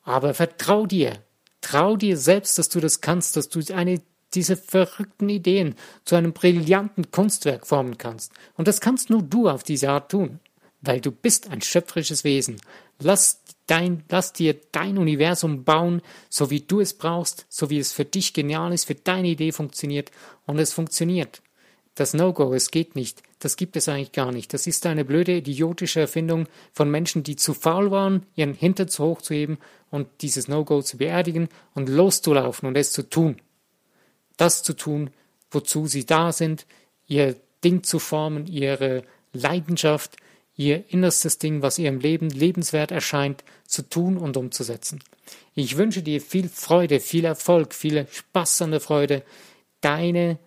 Aber 0.05 0.35
vertrau 0.35 0.87
dir, 0.87 1.19
trau 1.61 1.97
dir 1.97 2.17
selbst, 2.19 2.59
dass 2.59 2.69
du 2.69 2.79
das 2.79 3.01
kannst, 3.01 3.37
dass 3.37 3.49
du 3.49 3.61
eine 3.75 4.01
diese 4.35 4.57
verrückten 4.57 5.29
Ideen 5.29 5.75
zu 6.05 6.17
einem 6.17 6.33
brillanten 6.33 7.11
Kunstwerk 7.11 7.67
formen 7.67 7.99
kannst. 7.99 8.33
Und 8.57 8.69
das 8.69 8.81
kannst 8.81 9.11
nur 9.11 9.23
du 9.23 9.49
auf 9.49 9.63
diese 9.63 9.91
Art 9.91 10.11
tun, 10.11 10.41
weil 10.81 11.01
du 11.01 11.11
bist 11.11 11.51
ein 11.51 11.63
schöpferisches 11.63 12.25
Wesen. 12.25 12.61
Lass, 12.99 13.43
dein, 13.67 14.05
lass 14.09 14.33
dir 14.33 14.57
dein 14.73 14.99
Universum 14.99 15.65
bauen, 15.65 16.03
so 16.29 16.51
wie 16.51 16.61
du 16.61 16.81
es 16.81 16.95
brauchst, 16.95 17.47
so 17.49 17.71
wie 17.71 17.79
es 17.79 17.93
für 17.93 18.05
dich 18.05 18.33
genial 18.33 18.73
ist, 18.73 18.87
für 18.87 18.95
deine 18.95 19.29
Idee 19.29 19.53
funktioniert. 19.53 20.11
Und 20.47 20.59
es 20.59 20.73
funktioniert. 20.73 21.43
Das 21.95 22.13
No-Go, 22.13 22.53
es 22.53 22.71
geht 22.71 22.95
nicht. 22.95 23.23
Das 23.39 23.57
gibt 23.57 23.75
es 23.77 23.89
eigentlich 23.89 24.13
gar 24.13 24.33
nicht. 24.33 24.53
Das 24.53 24.67
ist 24.67 24.85
eine 24.85 25.05
blöde, 25.05 25.37
idiotische 25.37 26.01
Erfindung 26.01 26.47
von 26.73 26.91
Menschen, 26.91 27.23
die 27.23 27.37
zu 27.37 27.55
faul 27.55 27.91
waren, 27.91 28.27
ihren 28.35 28.55
Hintern 28.55 28.89
zu 28.89 29.05
hoch 29.05 29.23
zu 29.23 29.35
heben 29.35 29.59
und 29.91 30.09
dieses 30.21 30.47
No-Go 30.47 30.83
zu 30.83 30.99
beerdigen 30.99 31.49
und 31.75 31.89
loszulaufen 31.89 32.69
und 32.69 32.77
es 32.77 32.93
zu 32.93 33.09
tun 33.09 33.37
das 34.37 34.63
zu 34.63 34.75
tun, 34.75 35.11
wozu 35.51 35.87
sie 35.87 36.07
da 36.07 36.33
sind, 36.33 36.67
ihr 37.07 37.37
Ding 37.65 37.83
zu 37.83 37.99
formen, 37.99 38.47
ihre 38.47 39.03
Leidenschaft, 39.33 40.17
ihr 40.57 40.85
innerstes 40.89 41.39
Ding, 41.39 41.63
was 41.63 41.79
ihrem 41.79 42.01
Leben 42.01 42.31
lebenswert 42.31 42.91
erscheint, 42.91 43.45
zu 43.67 43.83
tun 43.83 44.17
und 44.17 44.37
umzusetzen. 44.37 45.03
Ich 45.55 45.77
wünsche 45.77 46.03
dir 46.03 46.21
viel 46.21 46.49
Freude, 46.49 47.01
viel 47.01 47.25
Erfolg, 47.25 47.75
viel 47.75 48.07
Spaß 48.11 48.63
an 48.63 48.71
der 48.73 48.81
Freude, 48.81 49.23
deine 49.81 50.39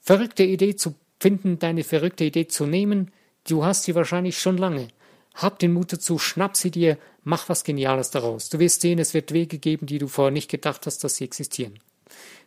verrückte 0.00 0.44
Idee 0.44 0.76
zu 0.76 0.94
finden, 1.20 1.58
deine 1.58 1.84
verrückte 1.84 2.24
Idee 2.24 2.48
zu 2.48 2.66
nehmen. 2.66 3.10
Du 3.46 3.64
hast 3.64 3.84
sie 3.84 3.94
wahrscheinlich 3.94 4.38
schon 4.38 4.58
lange, 4.58 4.88
hab 5.34 5.58
den 5.58 5.72
Mut 5.72 5.92
dazu, 5.92 6.18
schnapp 6.18 6.56
sie 6.56 6.70
dir, 6.70 6.98
mach 7.24 7.48
was 7.48 7.64
Geniales 7.64 8.10
daraus. 8.10 8.48
Du 8.48 8.58
wirst 8.58 8.80
sehen, 8.80 8.98
es 8.98 9.14
wird 9.14 9.32
Wege 9.32 9.58
geben, 9.58 9.86
die 9.86 9.98
du 9.98 10.08
vorher 10.08 10.32
nicht 10.32 10.50
gedacht 10.50 10.86
hast, 10.86 11.04
dass 11.04 11.16
sie 11.16 11.24
existieren. 11.24 11.78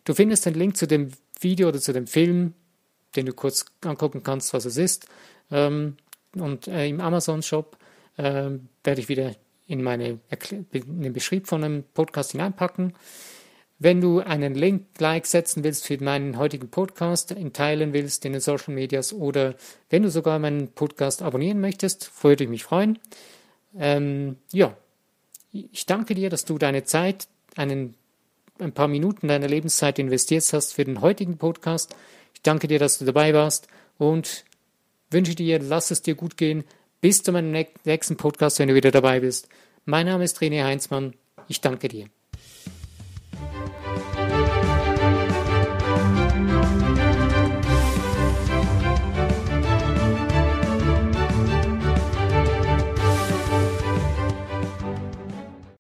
Du 0.04 0.14
findest 0.14 0.46
den 0.46 0.54
Link 0.54 0.78
zu 0.78 0.88
dem 0.88 1.12
Video 1.40 1.68
oder 1.68 1.80
zu 1.80 1.94
dem 1.94 2.08
Film, 2.08 2.54
den 3.16 3.26
du 3.26 3.34
kurz 3.34 3.66
angucken 3.84 4.24
kannst, 4.24 4.54
was 4.54 4.66
es 4.66 4.78
ist. 4.78 5.08
Ähm, 5.52 5.98
und 6.36 6.68
äh, 6.68 6.88
im 6.88 7.02
Amazon-Shop 7.02 7.78
äh, 8.18 8.52
werde 8.84 9.02
ich 9.02 9.10
wieder 9.10 9.36
in, 9.68 9.82
meine 9.82 10.20
in 10.72 11.02
den 11.02 11.14
Beschrieb 11.14 11.48
von 11.48 11.64
einem 11.64 11.84
Podcast 11.94 12.32
hineinpacken. 12.32 12.94
Wenn 13.78 14.00
du 14.00 14.20
einen 14.20 14.56
Link, 14.56 14.86
Like 15.00 15.26
setzen 15.26 15.64
willst 15.64 15.86
für 15.86 16.02
meinen 16.02 16.38
heutigen 16.38 16.70
Podcast, 16.70 17.32
ihn 17.32 17.52
teilen 17.52 17.92
willst 17.92 18.24
in 18.26 18.32
den 18.32 18.42
Social 18.42 18.74
Medias 18.74 19.12
oder 19.12 19.56
wenn 19.90 20.04
du 20.04 20.10
sogar 20.10 20.40
meinen 20.40 20.70
Podcast 20.70 21.22
abonnieren 21.22 21.60
möchtest, 21.60 22.24
würde 22.24 22.46
ich 22.46 22.50
mich 22.50 22.64
freuen. 22.64 23.00
Ähm, 23.78 24.38
ja, 24.54 24.78
ich 25.52 25.86
danke 25.86 26.16
dir, 26.16 26.30
dass 26.30 26.46
du 26.46 26.58
deine 26.58 26.86
Zeit, 26.86 27.28
einen, 27.58 27.96
ein 28.60 28.74
paar 28.74 28.88
Minuten 28.88 29.28
deiner 29.28 29.48
Lebenszeit 29.48 30.00
investiert 30.00 30.52
hast 30.54 30.74
für 30.74 30.86
den 30.86 31.02
heutigen 31.02 31.38
Podcast. 31.38 31.96
Ich 32.34 32.42
danke 32.42 32.68
dir, 32.68 32.80
dass 32.80 32.98
du 32.98 33.06
dabei 33.06 33.34
warst 33.34 33.68
und 33.98 34.46
wünsche 35.12 35.36
dir, 35.36 35.60
lass 35.60 35.92
es 35.92 36.02
dir 36.02 36.16
gut 36.16 36.38
gehen. 36.38 36.64
Bis 37.02 37.22
zu 37.22 37.32
meinem 37.32 37.66
nächsten 37.84 38.18
Podcast, 38.18 38.60
wenn 38.60 38.70
du 38.70 38.76
wieder 38.76 38.92
dabei 38.92 39.20
bist. 39.20 39.48
Mein 39.86 40.08
Name 40.08 40.24
ist 40.24 40.40
René 40.40 40.64
Heinzmann. 40.64 41.14
Ich 41.48 41.62
danke 41.62 41.88
dir. 41.88 42.08